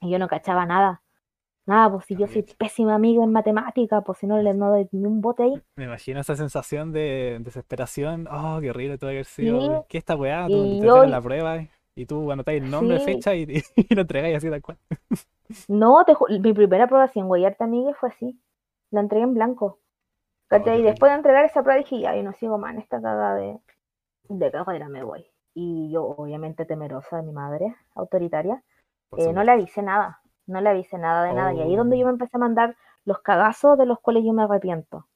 [0.00, 1.02] y yo no cachaba nada.
[1.66, 4.88] Nada, pues si yo soy pésima amiga en matemática, pues si no le no doy
[4.92, 5.62] ni un bote ahí.
[5.76, 8.26] Me imagino esa sensación de desesperación.
[8.30, 9.60] Oh, qué horrible que haber sido.
[9.60, 9.86] Sí.
[9.88, 10.46] ¿Qué esta weá?
[10.48, 11.58] Tú Y te yo- la prueba
[11.94, 13.04] y tú anotáis el nombre, Sí.
[13.04, 13.42] fecha y,
[13.76, 14.78] y lo entregáis así tal cual.
[15.68, 18.40] No, te mi primera prueba sin guayarte amiga fue así.
[18.90, 19.78] La entregué en blanco.
[20.48, 23.00] Qué y después de entregar esa prueba dije, ya, yo no sigo más en esta
[23.00, 23.58] cagada de,
[24.28, 25.26] de carrera, me voy.
[25.54, 28.60] Y yo, obviamente temerosa de mi madre, autoritaria,
[29.16, 30.19] eh, no le avisé nada.
[30.50, 31.54] No le avisé nada de nada.
[31.54, 32.00] Y ahí es donde Oh.
[32.00, 35.06] yo me empecé a mandar los cagazos de los cuales yo me arrepiento.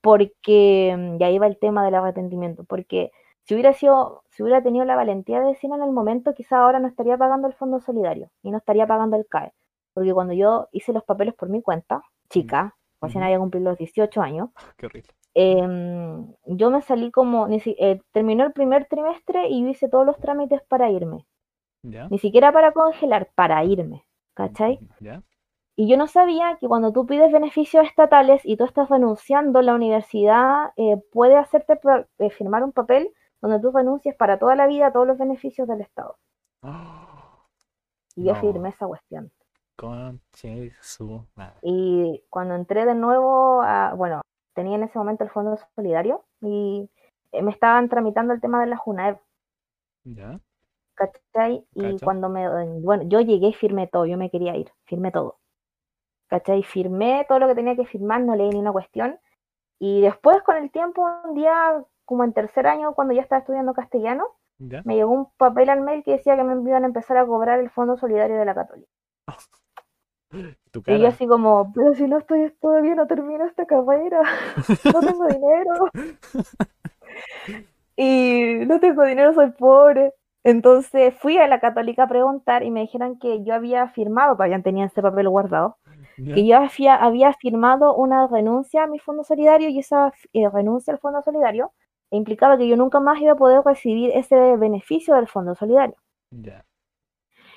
[0.00, 3.10] Porque mm, y ahí va el tema del arrepentimiento, porque
[3.44, 6.78] si hubiera sido, si hubiera tenido la valentía de decirlo en el momento, quizá ahora
[6.80, 9.52] no estaría pagando el fondo solidario y no estaría pagando el CAE,
[9.94, 13.26] porque cuando yo hice los papeles por mi cuenta, chica, recién Ujú.
[13.26, 15.10] había cumplido los 18 años, Qué horrible.
[15.34, 20.18] em, yo me salí como, eh, terminó el primer trimestre y yo hice todos los
[20.18, 21.26] trámites para irme,
[22.10, 24.80] ni siquiera para congelar, para irme, ¿cachai?
[25.00, 25.22] Ya.
[25.76, 29.74] Y yo no sabía que cuando tú pides beneficios estatales y tú estás renunciando, la
[29.74, 31.80] universidad eh, puede hacerte
[32.18, 33.08] eh, firmar un papel
[33.40, 36.16] donde tú renuncias para toda la vida todos los beneficios del Estado.
[36.62, 36.68] Oh,
[38.16, 38.40] Y yo No.
[38.40, 39.30] firmé esa cuestión.
[39.76, 41.56] conche su madre.
[41.62, 44.20] Y cuando entré de nuevo, a, bueno,
[44.54, 46.88] tenía en ese momento el Fondo Solidario y
[47.32, 49.18] eh, me estaban tramitando el tema de la JUNAEB,
[50.04, 50.38] Ya.
[51.10, 51.64] ¿Cachai?
[51.74, 52.48] Y cuando me,
[52.80, 55.38] bueno, yo llegué y firmé todo, yo me quería ir, firmé todo.
[56.28, 56.62] ¿Cachai?
[56.62, 59.18] Firmé todo lo que tenía que firmar, no leí ni una cuestión.
[59.78, 63.74] Y después, con el tiempo, un día, como en tercer año, cuando ya estaba estudiando
[63.74, 64.26] castellano,
[64.58, 64.82] Ya.
[64.84, 67.58] me llegó un papel al mail que decía que me iban a empezar a cobrar
[67.60, 68.90] el Fondo Solidario de la Católica.
[70.86, 74.22] Y yo así como, pero si no estoy todavía, no termino esta carrera,
[74.94, 75.90] no tengo dinero.
[77.96, 80.14] Y no tengo dinero, soy pobre.
[80.44, 84.60] Entonces fui a la católica a preguntar y me dijeron que yo había firmado, todavía
[84.62, 85.76] tenía ese papel guardado,
[86.34, 90.92] que yo había, había firmado una renuncia a mi fondo solidario y esa eh, renuncia
[90.92, 91.72] al fondo solidario
[92.10, 95.96] implicaba que yo nunca más iba a poder recibir ese beneficio del fondo solidario.
[96.30, 96.64] Ya.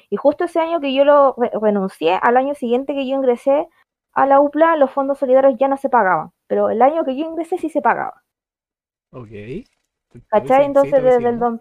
[0.09, 3.67] Y justo ese año que yo lo re- renuncié, al año siguiente que yo ingresé
[4.13, 7.25] a la UPLA, los fondos solidarios ya no se pagaban, pero el año que yo
[7.25, 8.21] ingresé sí se pagaba.
[9.11, 9.29] Ok.
[10.29, 10.65] ¿Cachai?
[10.65, 11.59] Entonces desde el, siguiendo.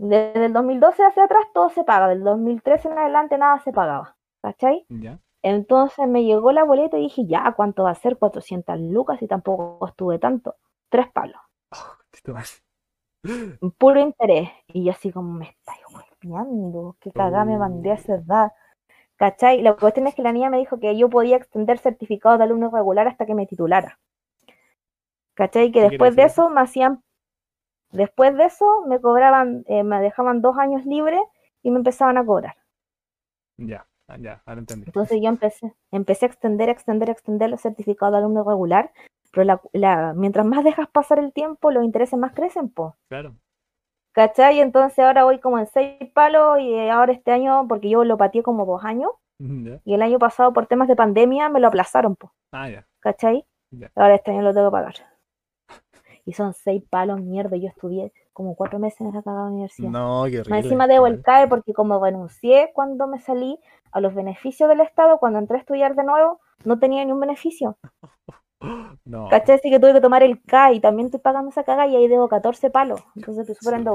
[0.00, 4.16] Desde el 2012 hacia atrás todo se paga, del 2013 en adelante nada se pagaba.
[4.42, 4.86] ¿Cachai?
[4.88, 5.18] Ya.
[5.42, 8.16] Entonces me llegó la boleta y dije, ya, ¿cuánto va a ser?
[8.16, 10.56] 400 lucas y tampoco estuve tanto.
[10.88, 11.40] Tres palos,
[11.72, 11.96] Oh,
[13.78, 14.48] puro interés.
[14.68, 18.52] Y yo así como, me estáis golpeando, qué cagada me mandé a esa edad.
[19.16, 19.60] ¿Cachai?
[19.60, 22.70] La cuestión es que la niña me dijo que yo podía extender certificado de alumno
[22.70, 23.98] regular hasta que me titulara.
[25.34, 25.66] ¿Cachai?
[25.66, 27.02] Que ¿Qué quiere después de eso me hacían,
[27.92, 31.20] después de eso me cobraban, eh, me dejaban dos años libres
[31.62, 32.56] y me empezaban a cobrar.
[33.56, 33.86] Ya.
[34.08, 34.86] Ah, Ya, ahora entendí.
[34.86, 38.90] Entonces yo empecé, empecé a extender, extender, extender el certificado de alumno regular,
[39.32, 42.96] pero la, la- mientras más dejas pasar el tiempo, los intereses más crecen, po.
[43.08, 43.36] Claro.
[44.12, 44.58] ¿Cachai?
[44.60, 48.16] Entonces ahora voy como en seis palos y eh, ahora este año, porque yo lo
[48.16, 49.10] pateé como dos años,
[49.84, 52.32] y el año pasado por temas de pandemia me lo aplazaron, po.
[52.52, 52.86] Ah, ya.
[52.98, 53.46] ¿Cachai?
[53.70, 53.90] Ya.
[53.94, 54.94] Ahora este año lo tengo que pagar.
[56.30, 59.90] Y son seis palos, mierda, yo estudié como cuatro meses en esa cagada universidad.
[59.90, 60.58] No, qué Más horrible.
[60.60, 63.58] encima debo el CAE porque como renuncié cuando me salí
[63.90, 67.18] a los beneficios del Estado, cuando entré a estudiar de nuevo, no tenía ni un
[67.18, 67.76] beneficio.
[69.04, 69.28] No.
[69.30, 69.56] ¿Cachai?
[69.56, 72.06] Así que tuve que tomar el CAE y también estoy pagando esa caga y ahí
[72.06, 73.02] debo 14 palos.
[73.16, 73.88] Entonces estoy súper.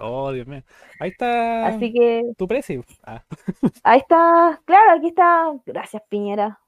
[0.00, 0.62] Oh, Dios mío.
[0.98, 2.82] Ahí está Así que tu precio.
[3.04, 3.22] Ah,
[3.84, 5.52] ahí está, claro, aquí está.
[5.66, 6.58] Gracias, Piñera.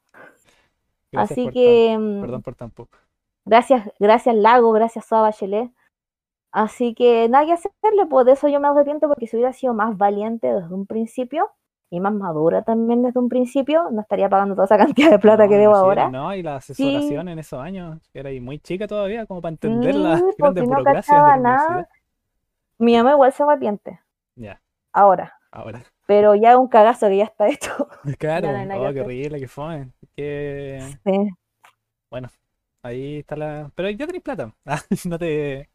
[1.11, 2.99] gracias Así que, tan- mm, perdón por tan poco.
[3.45, 5.71] Gracias, gracias Lago, gracias Soa Bachelet.
[6.53, 9.75] Así que nada que hacerle, pues de eso yo me arrepiento porque si hubiera sido
[9.75, 11.51] más valiente desde un principio
[11.91, 15.47] y más madura también desde un principio, no estaría pagando toda esa cantidad de plata
[15.47, 16.09] No, que debo imagino, ahora.
[16.09, 19.57] No, y la asesoración en esos años, que era ahí muy chica todavía, como para
[19.61, 21.89] Sí, entender las porque grandes no de cachaba la nada.
[22.79, 24.01] Mi mamá igual se arrepiente,
[24.37, 24.61] Ya,
[24.93, 25.35] ahora.
[25.51, 25.83] ahora.
[26.07, 27.89] Pero ya es un cagazo que ya está hecho.
[28.19, 29.03] Claro, no oh, que hacer.
[29.03, 29.93] horrible, qué fome.
[30.17, 31.31] Que Sí.
[32.83, 33.71] Ahí está la.
[33.75, 34.53] Pero ya tenéis plata.
[34.67, 35.69] Ah, no te,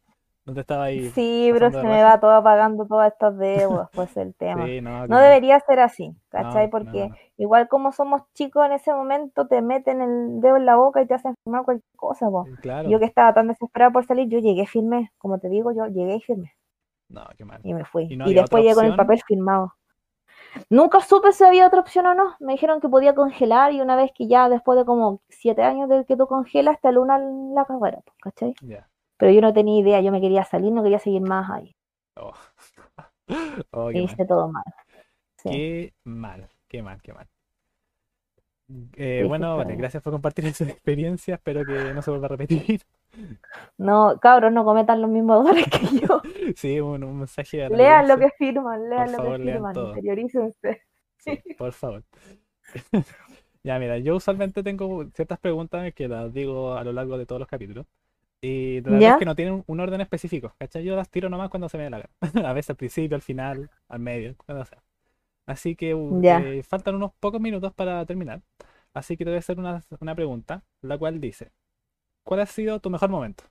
[0.45, 1.09] no te estaba ahí.
[1.09, 4.65] Sí, pero se me va todo pagando todas estas deudas, pues el tema.
[4.65, 6.65] Sí, no, No debería ser así, ¿cachai?
[6.65, 10.65] no, Porque no, igual como somos chicos en ese momento, te meten el dedo en
[10.65, 12.45] la boca y te hacen firmar cualquier cosa, po.
[12.61, 12.89] Claro.
[12.89, 16.15] Yo que estaba tan desesperada por salir, yo llegué firme, como te digo, yo llegué
[16.15, 16.53] y firme
[17.09, 17.59] No, qué mal.
[17.63, 18.05] y me fui.
[18.09, 19.73] ¿Y Y después llegué con el papel firmado.
[20.69, 22.35] Nunca supe si había otra opción o no.
[22.39, 25.89] Me dijeron que podía congelar y una vez que ya después de como siete años
[25.89, 28.53] de que tú congelas, te aluna la carrera, po, ¿cachai?
[28.61, 28.87] Ya.
[29.17, 31.75] Pero yo no tenía idea, yo me quería salir, no quería seguir más ahí.
[32.15, 32.33] Oh.
[33.71, 33.97] Oh, mal.
[33.97, 34.63] hice todo mal.
[35.35, 35.49] Sí.
[35.49, 37.27] Qué mal, qué mal, qué mal.
[38.97, 41.35] Eh, bueno, vale, gracias por compartir esa experiencia.
[41.35, 42.81] Espero que no se vuelva a repetir.
[43.77, 46.21] No, cabros, no cometan los mismos errores que yo.
[46.55, 49.75] Sí, un, un mensaje a la Lean lo que firman, lean lo favor, que firman,
[49.75, 50.81] interiorícense.
[51.17, 52.03] Sí, por favor.
[53.63, 57.39] Ya, mira, yo usualmente tengo ciertas preguntas que las digo a lo largo de todos
[57.39, 57.85] los capítulos.
[58.39, 60.83] Y la verdad es que no tienen un orden específico, ¿cachai?
[60.83, 62.49] Yo las tiro nomás cuando se me dé la gana.
[62.49, 64.81] A veces al principio, al final, al medio, cuando sea.
[65.47, 68.43] Así que uh, eh, faltan unos pocos minutos para terminar.
[68.93, 71.53] Así que te voy a hacer una, una pregunta, la cual dice,
[72.23, 73.45] ¿cuál ha sido tu mejor momento?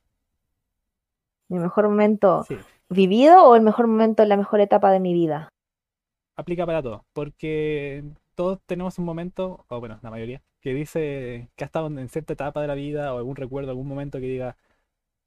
[1.48, 5.12] Mi mejor momento Sí, vivido o el mejor momento en la mejor etapa de mi
[5.12, 5.48] vida.
[6.36, 11.64] aplica para todo, porque todos tenemos un momento, o bueno, la mayoría, que dice que
[11.64, 14.56] ha estado en cierta etapa de la vida o algún recuerdo, algún momento que diga,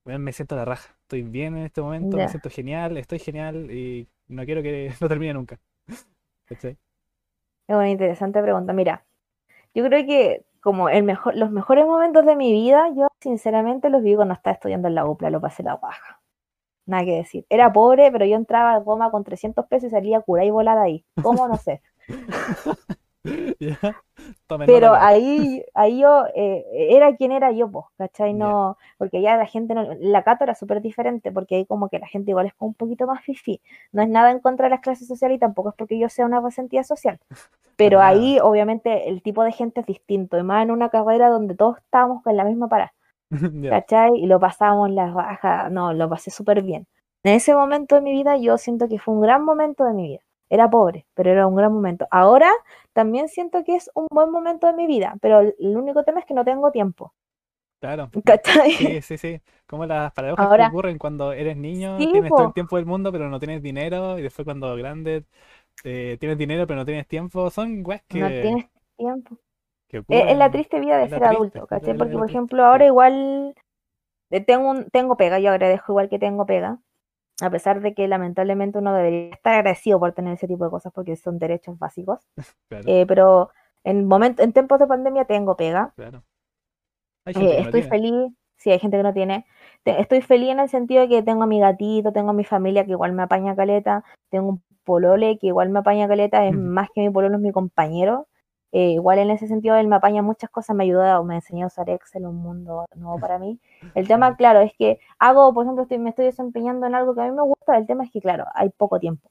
[0.06, 3.20] "Weón, me siento a la raja, estoy bien en este momento, me siento genial, estoy
[3.20, 5.60] genial y no quiero que no termine nunca.
[6.50, 6.78] ¿Cachai?
[7.68, 8.74] Es una interesante pregunta.
[8.74, 9.06] Mira,
[9.76, 14.02] yo creo que como el mejor, los mejores momentos de mi vida, yo sinceramente los
[14.02, 16.20] viví cuando estaba estudiando en la UPLA, lo pasé la baja.
[16.86, 17.46] Nada que decir.
[17.50, 20.82] Era pobre, pero yo entraba a goma con 300 pesos y salía curada y volada
[20.82, 21.06] ahí.
[21.22, 21.48] ¿Cómo?
[21.48, 21.82] No sé.
[24.66, 28.34] Pero ahí, ahí yo eh, era quien era yo, pues, ¿cachai?
[28.34, 32.00] No, porque ya la gente, no, la Cato era súper diferente, porque ahí como que
[32.00, 33.62] la gente igual es un poquito más fifi.
[33.92, 36.26] No es nada en contra de las clases sociales y tampoco es porque yo sea
[36.26, 37.20] una resentida social.
[37.76, 41.56] Pero ahí, obviamente, el tipo de gente es distinto, y más en una carrera donde
[41.56, 42.94] todos estábamos con la misma parada,
[43.32, 43.70] Ya.
[43.70, 44.12] ¿cachai?
[44.18, 46.88] Y lo pasábamos la raja, no, lo pasé súper bien.
[47.24, 50.04] En ese momento de mi vida, yo siento que fue un gran momento de mi
[50.08, 50.22] vida.
[50.50, 52.08] Era pobre, pero era un gran momento.
[52.12, 52.52] Ahora
[52.94, 56.26] también siento que es un buen momento de mi vida, pero el único tema es
[56.26, 57.14] que no tengo tiempo.
[57.80, 58.10] Claro.
[58.26, 58.72] ¿Cachai?
[58.72, 59.42] Sí, sí, sí.
[59.66, 62.76] Como las paradojas que Ahora, ocurren cuando eres niño, sí, tienes todo el po, tiempo
[62.76, 65.26] del mundo, pero no tienes dinero, y después cuando grande
[65.84, 67.50] eh, tienes dinero, pero no tienes tiempo.
[67.50, 69.38] Son weas no que, tienes tiempo.
[69.88, 71.96] que Es, la triste vida de Es ser adulto, ¿cachai?
[71.96, 73.56] Porque, por ejemplo, ahora igual
[74.32, 76.80] eh, tengo un, tengo pega, yo agradezco igual que tengo pega,
[77.42, 80.92] a pesar de que lamentablemente uno debería estar agradecido por tener ese tipo de cosas
[80.94, 82.20] porque son derechos básicos.
[82.70, 83.52] claro, Eh, pero
[83.84, 85.96] en momento, en tiempos de pandemia tengo pega.
[85.96, 86.24] claro.
[87.26, 87.90] Hay gente Eh, que no estoy tiene.
[87.90, 89.46] feliz, sí, hay gente que no tiene.
[89.84, 92.44] Te- estoy feliz en el sentido de que tengo a mi gatito, tengo a mi
[92.44, 96.54] familia que igual me apaña caleta, tengo un polole que igual me apaña caleta, es
[96.56, 98.28] más que mi pololo, es mi compañero.
[98.72, 101.68] Eh, igual en ese sentido él me apaña muchas cosas, me ayuda, me enseñó a
[101.68, 103.60] usar Excel, un mundo nuevo para mí.
[103.96, 107.22] El tema, claro, es que hago, por ejemplo, estoy, me estoy desempeñando en algo que
[107.22, 109.30] a mí me gusta, el tema es que, claro, hay poco tiempo.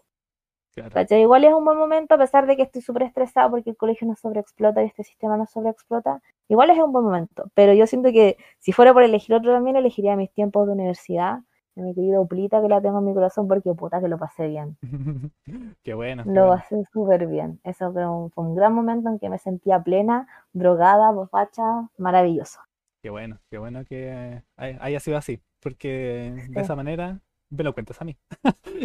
[0.75, 1.17] Claro.
[1.17, 4.07] Igual es un buen momento, a pesar de que estoy súper estresada porque el colegio
[4.07, 6.21] nos sobreexplota y este sistema nos sobreexplota.
[6.49, 9.77] Igual es un buen momento, pero yo siento que si fuera por elegir otro también,
[9.77, 11.41] elegiría mis tiempos de universidad,
[11.79, 14.49] de mi querida Uplita, que la tengo en mi corazón, porque puta que lo pasé
[14.49, 14.77] bien.
[15.83, 16.65] Qué bueno, qué Lo bueno.
[16.69, 17.61] pasé súper bien.
[17.65, 22.61] Eso fue un, fue un gran momento en que me sentía plena, drogada, borracha, maravilloso.
[23.03, 27.21] Qué bueno, qué bueno que hay- haya sido así, porque de Sí, esa manera
[27.51, 28.17] me lo cuentas a mí.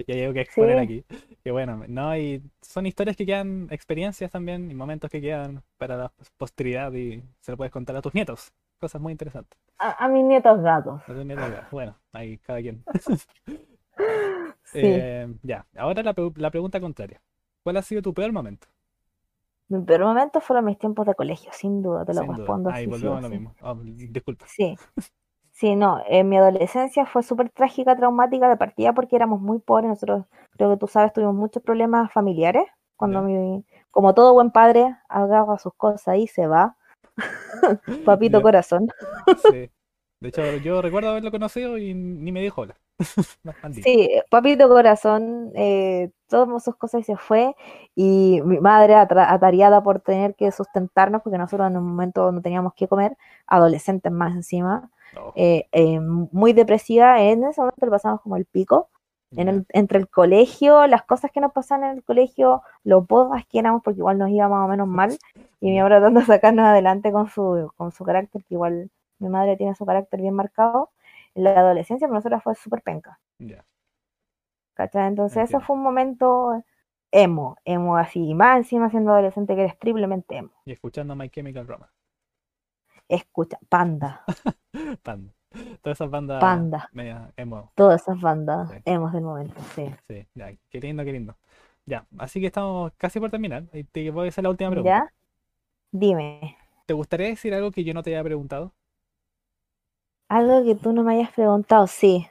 [0.07, 1.05] Y hay algo que exponer sí, aquí.
[1.43, 2.15] Qué bueno, ¿no?
[2.17, 7.23] Y son historias que quedan, experiencias también, y momentos que quedan para la posteridad y
[7.41, 8.53] se lo puedes contar a tus nietos.
[8.79, 9.57] Cosas muy interesantes.
[9.79, 11.01] A, a mis nietos gatos.
[11.07, 11.67] A tus nietos, ya.
[11.71, 12.83] Bueno, ahí cada quien.
[14.63, 14.79] Sí.
[14.81, 17.21] Eh, ya, ahora la, la pregunta contraria.
[17.63, 18.67] ¿Cuál ha sido tu peor momento?
[19.67, 22.83] Mi peor momento fueron mis tiempos de colegio, sin duda, te lo Sin respondo Ahí
[22.83, 23.33] así, volvemos a lo sí.
[23.35, 23.55] mismo.
[23.61, 24.45] Oh, disculpa.
[24.47, 24.75] Sí,
[25.51, 29.89] sí, no, en mi adolescencia fue súper trágica, traumática de partida porque éramos muy pobres,
[29.89, 30.25] nosotros,
[30.57, 32.65] creo que tú sabes, tuvimos muchos problemas familiares,
[32.95, 36.77] cuando mi, como todo buen padre, agarra sus cosas y se va,
[38.05, 38.87] papito corazón.
[39.51, 39.69] sí.
[40.23, 42.77] De hecho, yo recuerdo haberlo conocido y ni me dijo hola.
[43.83, 47.53] Sí, papito corazón, eh, tomó sus cosas y se fue,
[47.93, 52.73] y mi madre atareada por tener que sustentarnos, porque nosotros en un momento no teníamos
[52.73, 54.89] que comer, adolescentes más encima,
[55.35, 58.87] eh, eh, muy depresiva, en ese momento le pasamos como el pico,
[59.35, 59.49] en ya.
[59.49, 63.59] el- entre el colegio, las cosas que nos pasaban en el colegio, lo pocas que
[63.59, 65.17] éramos, porque igual nos iba más o menos mal,
[65.61, 69.29] y mi mamá tratando de sacarnos adelante con su, con su carácter, que igual mi
[69.29, 70.91] madre tiene su carácter bien marcado,
[71.35, 73.65] en la adolescencia para nosotros fue súper penca, Ya.
[74.75, 75.07] ¿cachai?
[75.07, 75.65] Entonces eso Entiendo.
[75.65, 76.63] fue un momento
[77.11, 80.51] emo, emo así, y más encima siendo adolescente que eres triplemente emo.
[80.65, 81.95] Y escuchando My Chemical Romance.
[83.07, 84.25] Escucha, Panda,
[85.03, 85.33] Panda.
[85.81, 87.71] Todas esas bandas Panda, media emo.
[87.75, 89.93] todas esas bandas Sí, emos del momento, sí.
[90.07, 90.53] sí, ya.
[90.69, 91.37] Qué lindo, qué lindo.
[91.85, 93.65] Ya, así que estamos casi por terminar.
[93.73, 94.91] Y te voy a hacer la última pregunta.
[94.91, 95.11] ¿Ya?
[95.91, 96.57] Dime.
[96.85, 98.73] ¿Te gustaría decir algo que yo no te haya preguntado?
[100.27, 102.27] Algo que tú no me hayas preguntado, sí.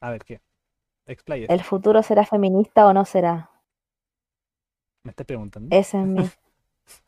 [0.00, 0.40] A ver, ¿qué?
[1.06, 1.52] Expláyese.
[1.52, 3.50] ¿El futuro será feminista o no será?
[5.04, 5.70] ¿Me estás preguntando?
[5.70, 6.24] Ese es mi...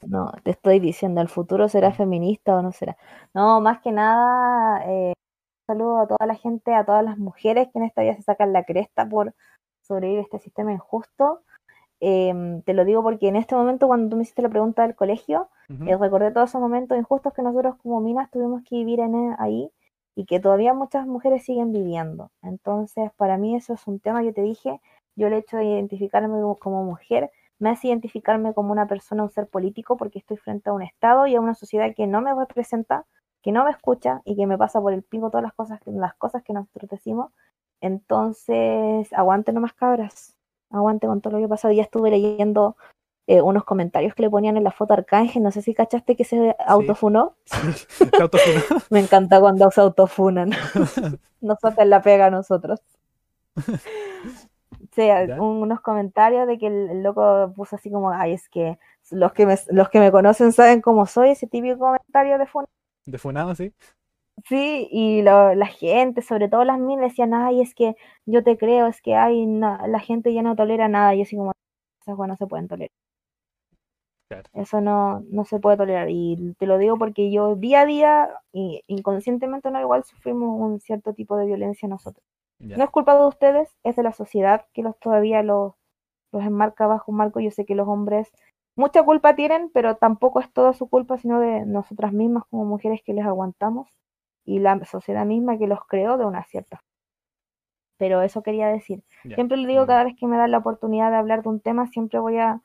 [0.02, 2.96] No, te estoy diciendo, ¿el futuro será Mm, feminista o no será?
[3.34, 5.14] No, más que nada, eh,
[5.66, 8.52] saludo a toda la gente, a todas las mujeres que en esta vida se sacan
[8.52, 9.34] la cresta por
[9.82, 11.42] sobrevivir a este sistema injusto.
[12.00, 14.96] Em, te lo digo porque en este momento, cuando tú me hiciste la pregunta del
[14.96, 15.48] colegio,
[15.88, 19.36] eh, recordé todos esos momentos injustos que nosotros como minas tuvimos que vivir en, e-
[19.38, 19.70] ahí
[20.16, 22.30] y que todavía muchas mujeres siguen viviendo.
[22.42, 24.80] Entonces, para mí eso es un tema que te dije,
[25.16, 29.30] yo el hecho de identificarme como- como mujer me hace identificarme como una persona, un
[29.30, 32.34] ser político, porque estoy frente a un Estado y a una sociedad que no me
[32.34, 33.06] representa,
[33.42, 36.14] que no me escucha y que me pasa por el pico todas las cosas, las
[36.14, 37.32] cosas que nosotros decimos.
[37.80, 40.36] Entonces, aguante nomás cabras,
[40.70, 41.74] aguante con todo lo que ha pasado.
[41.74, 42.76] Ya estuve leyendo
[43.26, 46.16] eh, unos comentarios que le ponían en la foto a Arcángel, no sé si cachaste
[46.16, 47.34] que se autofunó.
[47.46, 48.10] sí.
[48.16, 48.60] ¿Te autofunó?
[48.90, 50.50] Me encanta cuando se autofunan.
[51.40, 52.80] Nos hacen la pega a nosotros.
[54.92, 55.24] Sí, ¿Ya?
[55.40, 58.78] un- unos comentarios de que el, el loco puso así como, ay, es que
[59.10, 62.66] los que me, los que me conocen saben cómo soy, ese típico comentario de funa.
[63.06, 63.72] ¿De funado, sí?
[64.48, 67.94] Sí, y lo- la gente, sobre todo las minas, decían, ay, es que
[68.26, 71.14] yo te creo, es que ay, na- la gente ya no tolera nada.
[71.14, 71.52] Y yo así como,
[72.02, 72.90] esas cosas no se pueden tolerar.
[74.28, 74.48] Claro.
[74.54, 76.08] Eso no, no se puede tolerar.
[76.10, 80.80] Y te lo digo porque yo día a día, y inconscientemente no, igual sufrimos un
[80.80, 82.24] cierto tipo de violencia nosotros.
[82.58, 85.74] No es culpa de ustedes, es de la sociedad que los todavía los,
[86.32, 87.40] los enmarca bajo un marco.
[87.40, 88.30] Yo sé que los hombres
[88.76, 93.00] mucha culpa tienen, pero tampoco es toda su culpa, sino de nosotras mismas como mujeres
[93.04, 93.88] que les aguantamos
[94.44, 96.88] y la sociedad misma que los creó de una cierta forma.
[97.98, 99.04] Pero eso quería decir.
[99.34, 101.86] Siempre le digo cada vez que me dan la oportunidad de hablar de un tema,
[101.86, 102.60] siempre voy a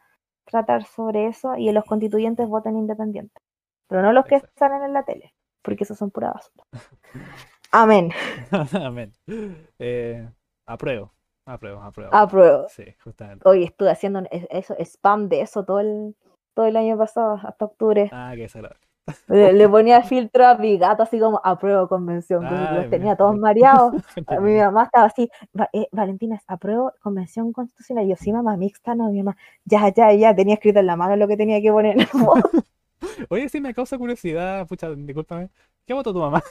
[0.46, 3.44] tratar sobre eso y en los constituyentes voten independientes.
[3.88, 4.58] Pero no los que Exacto.
[4.60, 5.34] salen en la tele.
[5.62, 6.64] porque esos son pura basura.
[7.72, 8.10] Amén.
[8.74, 9.12] Amén.
[9.78, 10.28] Eh,
[10.66, 11.12] apruebo,
[11.48, 12.16] apruebo, apruebo.
[12.16, 12.68] Apruebo.
[12.70, 13.48] Sí, justamente.
[13.48, 16.16] Hoy estuve haciendo eso, spam de eso todo el,
[16.54, 18.10] todo el año pasado, hasta octubre.
[18.14, 18.82] Ah, qué desagradable.
[19.28, 22.46] Le, le ponía filtro a mi gato, así como apruebo convención.
[22.46, 23.94] Ay, Entonces los tenía todos mareados.
[24.42, 28.06] Mi mamá estaba así, "Va- eh, Valentina, apruebo convención constitucional.
[28.06, 30.96] Y yo, sí, mamá, mixta, no, mi mamá, ya, ya, ya, tenía escrito en la
[30.98, 31.96] mano lo que tenía que poner.
[33.30, 35.50] Oye, sí me causa curiosidad, pucha, discúlpame.
[35.86, 36.44] ¿Qué votó tu mamá?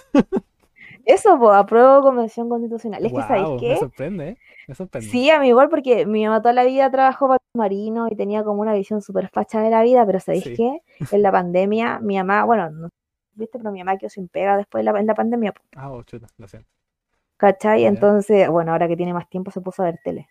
[1.06, 3.04] Eso, pues, apruebo convención constitucional.
[3.06, 3.76] Es que, ¿sabéis me qué?
[3.76, 4.36] sorprende, ¿eh?
[4.68, 5.08] Me sorprende.
[5.08, 8.44] Sí, a mí igual, porque mi mamá toda la vida trabajó para marino y tenía
[8.44, 10.54] como una visión súper facha de la vida, pero ¿sabéis Sí.
[10.56, 10.80] qué?
[11.12, 12.88] En la pandemia, mi mamá, bueno, no,
[13.34, 16.02] viste, pero mi mamá quedó sin pega después de la, en la pandemia, Ah, oh,
[16.02, 16.68] chuta, lo siento.
[17.36, 17.84] ¿cachai?
[17.86, 20.28] Entonces, bueno, ahora que tiene más tiempo se puso a ver tele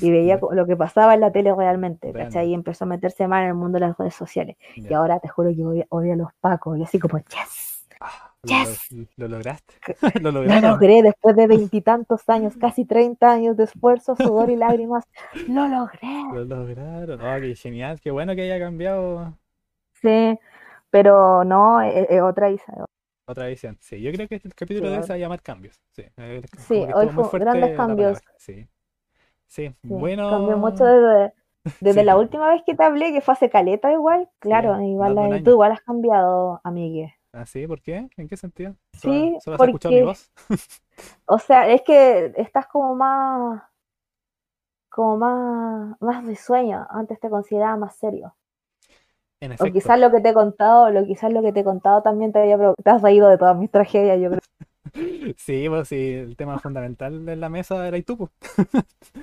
[0.00, 2.48] y veía co- lo que pasaba en la tele realmente, ¿cachai?
[2.50, 4.56] Y empezó a meterse más en el mundo de las redes sociales.
[4.76, 8.31] Y ahora te juro que odio, odio a los pacos, y así como, yes, Ah,
[8.44, 8.90] Yes.
[8.90, 9.74] lo- lo lograste.
[10.20, 15.04] Lo logré después de veintitantos años, casi 30 años de esfuerzo, sudor y lágrimas,
[15.48, 16.08] lo logré.
[16.32, 17.20] Lo lograron.
[17.20, 18.00] Oh, qué genial.
[18.00, 19.38] Qué bueno que haya cambiado
[20.00, 20.38] Sí,
[20.90, 22.84] pero no, es, es otra Isa.
[23.28, 23.78] otra visión.
[23.80, 25.80] Sí, yo creo que este capítulo Sí, de se va a llamar cambios.
[25.92, 28.18] Sí, eh, Sí, hoy fue grandes cambios.
[28.38, 28.66] Sí.
[29.46, 30.28] Sí, Sí, bueno.
[30.30, 31.34] Cambió mucho desde,
[31.80, 34.28] desde la última vez que te hablé, que fue hace caleta igual.
[34.40, 37.14] Claro, igual la- tú igual has cambiado, amigue.
[37.32, 37.66] ¿Ah, sí?
[37.66, 38.08] ¿Por qué?
[38.16, 38.76] ¿En qué sentido?
[38.92, 40.30] ¿Solo, Sí, solo has escuchado mi voz?
[41.26, 43.62] O sea, es que estás como más,
[44.90, 46.86] como más, más risueño.
[46.90, 48.34] Antes te consideraba más serio.
[49.40, 52.02] En O quizás lo que te he contado, lo quizás lo que te he contado
[52.02, 54.40] también te haya te has reído de todas mis tragedias, yo creo.
[55.38, 58.30] Sí, pues sí, el tema fundamental de la mesa era tú, pues.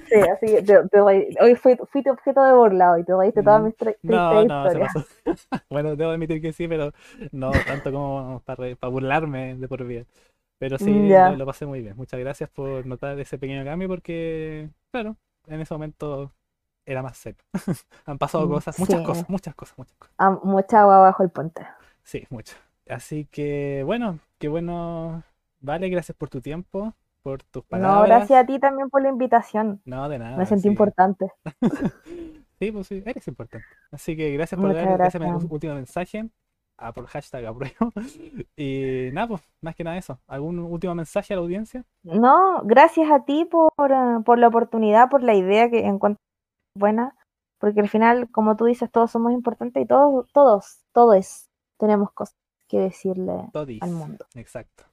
[0.09, 3.43] Sí, así que te- te hoy fui, fui tu objeto de burlado y te reíste
[3.43, 4.79] todas Mm, mis No, tristes no, se historias.
[4.79, 5.05] pasó.
[5.69, 6.93] Bueno, debo admitir que sí, pero
[7.31, 10.05] no tanto como para, para burlarme de por vida.
[10.59, 11.25] Pero sí, Mm, ya.
[11.25, 11.95] lo, lo pasé muy bien.
[11.97, 15.17] Muchas gracias por notar ese pequeño cambio porque, claro,
[15.47, 16.33] en ese momento
[16.85, 17.43] era más serio.
[18.05, 19.03] Han pasado Mm, cosas, muchas sí.
[19.03, 20.15] cosas, muchas cosas, muchas cosas.
[20.19, 21.65] Ah, mucha agua bajo el puente.
[22.03, 22.57] Sí, muchas.
[22.87, 25.23] Así que, bueno, qué bueno.
[25.61, 28.07] Vale, gracias por tu tiempo, por tus No, palabras.
[28.07, 29.81] gracias a ti también por la invitación.
[29.85, 30.37] No, de nada.
[30.37, 30.69] Me sentí sí.
[30.69, 31.31] importante.
[32.59, 33.65] Sí, pues sí, eres importante.
[33.89, 35.43] Así que gracias por Muchas dar ese gracias.
[35.43, 36.29] me- último mensaje.
[36.77, 37.91] A por hashtag apruebo.
[38.57, 40.19] Y nada, pues, más que nada eso.
[40.27, 41.85] ¿Algún último mensaje a la audiencia?
[42.03, 46.21] No, gracias a ti por, eh, por la oportunidad, por la idea que encuentro
[46.75, 47.15] buena,
[47.59, 51.47] porque al final, como tú dices, todos somos importantes y todos, todos, todos
[51.77, 52.35] tenemos cosas
[52.67, 53.81] que decirle Todis.
[53.81, 54.25] al mundo.
[54.35, 54.83] Exacto.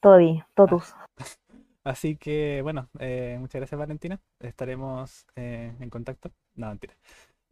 [0.00, 0.94] Todi, totus.
[1.84, 4.20] Así que, bueno, eh, muchas gracias, Valentina.
[4.40, 6.30] Estaremos eh, en contacto.
[6.54, 6.94] No, mentira.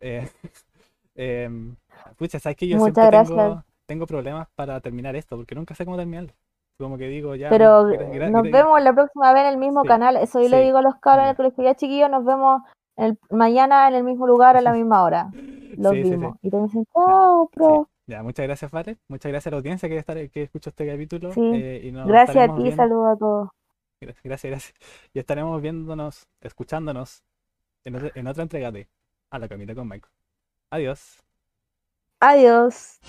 [0.01, 0.29] Eh,
[1.15, 1.75] em,
[2.19, 5.37] pucha, ¿sabes que yo Muchas siempre tengo, tengo problemas para terminar esto?
[5.37, 6.33] Porque nunca sé cómo terminarlo.
[6.79, 7.49] Como que digo, ya.
[7.49, 7.85] Pero
[8.31, 10.17] nos vemos la próxima vez en el mismo Sí, canal.
[10.19, 11.65] Eso yo le sí, digo a los cabros el colegio.
[11.65, 12.61] Ya, chiquillos, nos vemos
[12.97, 15.31] el- mañana en el mismo lugar a la misma hora.
[15.79, 16.37] Los Sí, vimos.
[16.43, 17.89] Y te dicen, chao, pro.
[17.89, 17.96] Sí.
[18.07, 18.97] Ya, muchas gracias, Vale.
[19.09, 21.33] Muchas gracias a la audiencia que, estar, que escuchó este capítulo.
[21.33, 21.41] Sí.
[21.55, 23.49] eh, y nos Gracias a ti, viendo- saludos a todos.
[24.01, 24.75] Gracias, gracias, gracias.
[25.15, 27.23] Y estaremos viéndonos, escuchándonos
[27.85, 28.89] en otra, en otra entrega de
[29.31, 30.13] A la Camita con Michael.
[30.71, 31.23] Adiós.
[32.21, 33.01] Adiós.